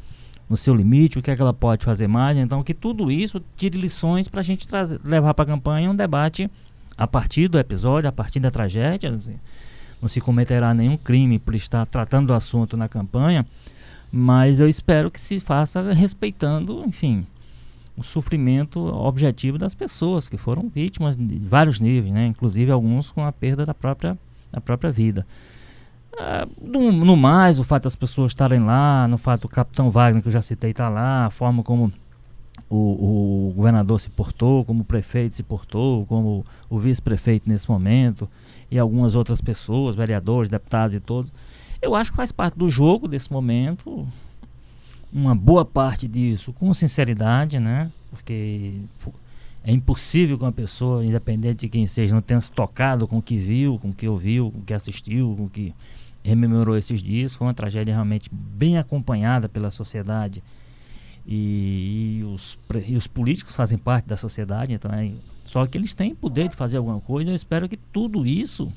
no 0.46 0.58
seu 0.58 0.74
limite, 0.74 1.18
o 1.18 1.22
que 1.22 1.30
é 1.30 1.36
que 1.36 1.40
ela 1.40 1.54
pode 1.54 1.82
fazer 1.82 2.06
mais, 2.06 2.36
então 2.36 2.62
que 2.62 2.74
tudo 2.74 3.10
isso 3.10 3.42
tire 3.56 3.80
lições 3.80 4.28
para 4.28 4.40
a 4.40 4.42
gente 4.42 4.68
trazer, 4.68 5.00
levar 5.02 5.32
para 5.32 5.44
a 5.44 5.46
campanha 5.46 5.90
um 5.90 5.96
debate 5.96 6.50
a 6.98 7.06
partir 7.06 7.48
do 7.48 7.58
episódio, 7.58 8.10
a 8.10 8.12
partir 8.12 8.40
da 8.40 8.50
tragédia, 8.50 9.18
não 10.02 10.06
se 10.06 10.20
cometerá 10.20 10.74
nenhum 10.74 10.98
crime 10.98 11.38
por 11.38 11.54
estar 11.54 11.86
tratando 11.86 12.26
do 12.26 12.34
assunto 12.34 12.76
na 12.76 12.90
campanha, 12.90 13.46
mas 14.12 14.60
eu 14.60 14.68
espero 14.68 15.10
que 15.10 15.18
se 15.18 15.40
faça 15.40 15.94
respeitando, 15.94 16.84
enfim, 16.84 17.26
o 17.96 18.02
sofrimento 18.02 18.80
objetivo 18.80 19.58
das 19.58 19.74
pessoas 19.74 20.28
que 20.28 20.36
foram 20.36 20.68
vítimas 20.68 21.16
de 21.16 21.38
vários 21.38 21.78
níveis, 21.80 22.12
né? 22.12 22.26
inclusive 22.26 22.70
alguns 22.70 23.10
com 23.10 23.24
a 23.24 23.32
perda 23.32 23.64
da 23.64 23.74
própria, 23.74 24.18
da 24.50 24.60
própria 24.60 24.90
vida. 24.90 25.26
Ah, 26.18 26.46
no, 26.60 26.92
no, 26.92 27.16
mais, 27.16 27.58
o 27.58 27.64
fato 27.64 27.84
das 27.84 27.96
pessoas 27.96 28.32
estarem 28.32 28.60
lá, 28.60 29.06
no 29.08 29.18
fato 29.18 29.42
do 29.42 29.48
capitão 29.48 29.90
Wagner, 29.90 30.22
que 30.22 30.28
eu 30.28 30.32
já 30.32 30.42
citei, 30.42 30.70
estar 30.70 30.84
tá 30.84 30.90
lá, 30.90 31.26
a 31.26 31.30
forma 31.30 31.62
como 31.62 31.92
o, 32.68 33.48
o, 33.48 33.52
governador 33.54 34.00
se 34.00 34.10
portou, 34.10 34.64
como 34.64 34.82
o 34.82 34.84
prefeito 34.84 35.36
se 35.36 35.42
portou, 35.42 36.04
como 36.06 36.44
o 36.68 36.78
vice-prefeito 36.78 37.48
nesse 37.48 37.70
momento, 37.70 38.28
e 38.70 38.78
algumas 38.78 39.14
outras 39.14 39.40
pessoas, 39.40 39.96
vereadores, 39.96 40.48
deputados 40.48 40.94
e 40.94 41.00
todos 41.00 41.32
eu 41.82 41.96
acho 41.96 42.12
que 42.12 42.16
faz 42.16 42.30
parte 42.30 42.56
do 42.56 42.70
jogo 42.70 43.08
desse 43.08 43.30
momento. 43.30 44.06
Uma 45.12 45.34
boa 45.34 45.64
parte 45.64 46.08
disso 46.08 46.52
com 46.52 46.72
sinceridade, 46.72 47.58
né? 47.58 47.90
Porque 48.10 48.74
é 49.64 49.72
impossível 49.72 50.38
que 50.38 50.44
uma 50.44 50.52
pessoa, 50.52 51.04
independente 51.04 51.60
de 51.60 51.68
quem 51.68 51.86
seja, 51.86 52.14
não 52.14 52.22
tenha 52.22 52.40
se 52.40 52.50
tocado 52.50 53.06
com 53.06 53.18
o 53.18 53.22
que 53.22 53.36
viu, 53.36 53.78
com 53.78 53.90
o 53.90 53.92
que 53.92 54.08
ouviu, 54.08 54.50
com 54.50 54.58
o 54.58 54.62
que 54.62 54.74
assistiu, 54.74 55.34
com 55.36 55.44
o 55.44 55.50
que 55.50 55.74
rememorou 56.24 56.76
esses 56.76 57.02
dias. 57.02 57.34
Foi 57.34 57.46
uma 57.46 57.54
tragédia 57.54 57.92
realmente 57.92 58.30
bem 58.32 58.78
acompanhada 58.78 59.48
pela 59.48 59.70
sociedade. 59.70 60.42
E, 61.26 62.18
e, 62.20 62.24
os, 62.24 62.58
e 62.86 62.96
os 62.96 63.06
políticos 63.06 63.54
fazem 63.54 63.78
parte 63.78 64.06
da 64.06 64.16
sociedade, 64.16 64.72
então 64.72 64.90
é, 64.92 65.12
só 65.44 65.64
que 65.66 65.78
eles 65.78 65.94
têm 65.94 66.14
poder 66.14 66.48
de 66.48 66.56
fazer 66.56 66.78
alguma 66.78 67.00
coisa. 67.00 67.30
Eu 67.30 67.34
espero 67.36 67.68
que 67.68 67.76
tudo 67.76 68.26
isso 68.26 68.72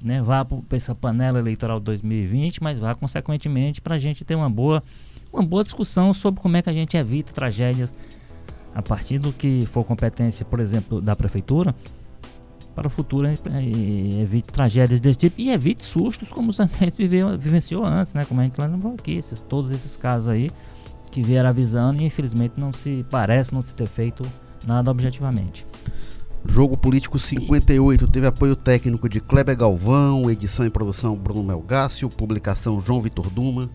né, 0.00 0.22
vá 0.22 0.44
para 0.44 0.58
essa 0.72 0.94
panela 0.94 1.38
eleitoral 1.38 1.80
2020, 1.80 2.62
mas 2.62 2.78
vá 2.78 2.94
consequentemente 2.94 3.80
para 3.80 3.96
a 3.96 3.98
gente 3.98 4.24
ter 4.24 4.34
uma 4.34 4.48
boa, 4.48 4.82
uma 5.32 5.42
boa 5.42 5.62
discussão 5.62 6.12
sobre 6.12 6.40
como 6.40 6.56
é 6.56 6.62
que 6.62 6.70
a 6.70 6.72
gente 6.72 6.96
evita 6.96 7.32
tragédias 7.32 7.92
a 8.74 8.82
partir 8.82 9.18
do 9.18 9.32
que 9.32 9.66
for 9.66 9.84
competência, 9.84 10.44
por 10.44 10.60
exemplo, 10.60 11.00
da 11.00 11.16
prefeitura, 11.16 11.74
para 12.74 12.86
o 12.86 12.90
futuro 12.90 13.26
evite 13.26 14.52
tragédias 14.52 15.00
desse 15.00 15.18
tipo 15.18 15.40
e 15.40 15.50
evite 15.50 15.84
sustos 15.84 16.30
como 16.30 16.52
a 16.56 16.84
gente 16.84 16.94
viveu, 16.96 17.36
vivenciou 17.36 17.84
antes, 17.84 18.14
né? 18.14 18.24
Como 18.24 18.40
a 18.40 18.44
gente 18.44 18.56
lembrou 18.60 18.94
aqui, 18.94 19.16
esses, 19.16 19.40
todos 19.40 19.72
esses 19.72 19.96
casos 19.96 20.28
aí 20.28 20.48
que 21.10 21.22
vieram 21.22 21.48
avisando 21.48 22.00
e 22.02 22.06
infelizmente 22.06 22.54
não 22.56 22.72
se 22.72 23.04
parece 23.10 23.52
não 23.52 23.62
se 23.62 23.74
ter 23.74 23.88
feito 23.88 24.22
nada 24.64 24.90
objetivamente. 24.90 25.66
Jogo 26.46 26.76
Político 26.76 27.18
58 27.18 28.06
teve 28.06 28.26
apoio 28.26 28.54
técnico 28.54 29.08
de 29.08 29.20
Kleber 29.20 29.56
Galvão, 29.56 30.30
edição 30.30 30.64
e 30.64 30.70
produção 30.70 31.16
Bruno 31.16 31.42
Melgácio, 31.42 32.08
publicação 32.08 32.78
João 32.80 33.00
Vitor 33.00 33.28
Duma. 33.28 33.68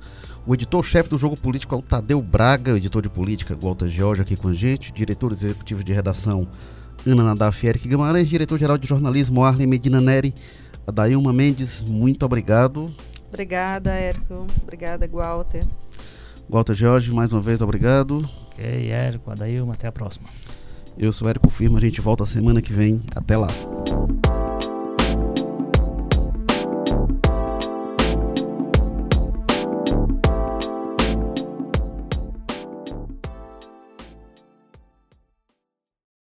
O 0.45 0.53
editor-chefe 0.53 1.09
do 1.09 1.17
Jogo 1.17 1.39
Político 1.39 1.73
é 1.73 1.77
o 1.77 1.81
Tadeu 1.81 2.21
Braga, 2.21 2.75
editor 2.75 3.01
de 3.01 3.09
política 3.09 3.57
Walter 3.59 3.87
George 3.87 4.21
aqui 4.21 4.35
com 4.35 4.49
a 4.49 4.53
gente, 4.53 4.91
diretor 4.91 5.31
executivo 5.31 5.81
de 5.83 5.93
redação 5.93 6.45
Ana 7.07 7.23
Nadaf 7.23 7.65
Eric 7.65 7.87
Guimarães, 7.87 8.27
diretor-geral 8.27 8.77
de 8.77 8.85
jornalismo 8.85 9.41
Arlen 9.41 9.67
Medina 9.67 10.01
Neri, 10.01 10.33
Adailma 10.85 11.31
Mendes, 11.31 11.81
muito 11.81 12.25
obrigado. 12.25 12.93
Obrigada, 13.29 13.91
Érico. 13.91 14.45
Obrigada, 14.61 15.07
Walter. 15.07 15.65
Walter 16.49 16.73
Jorge, 16.73 17.13
mais 17.13 17.31
uma 17.31 17.41
vez, 17.41 17.61
obrigado. 17.61 18.21
Ok, 18.47 18.91
Érico, 18.91 19.31
Adailma, 19.31 19.73
até 19.73 19.87
a 19.87 19.93
próxima. 19.93 20.27
Eu 20.97 21.13
sou 21.13 21.29
Érico 21.29 21.49
Firma, 21.49 21.77
a 21.77 21.81
gente 21.81 22.01
volta 22.01 22.25
semana 22.25 22.61
que 22.61 22.73
vem. 22.73 23.01
Até 23.15 23.37
lá. 23.37 23.47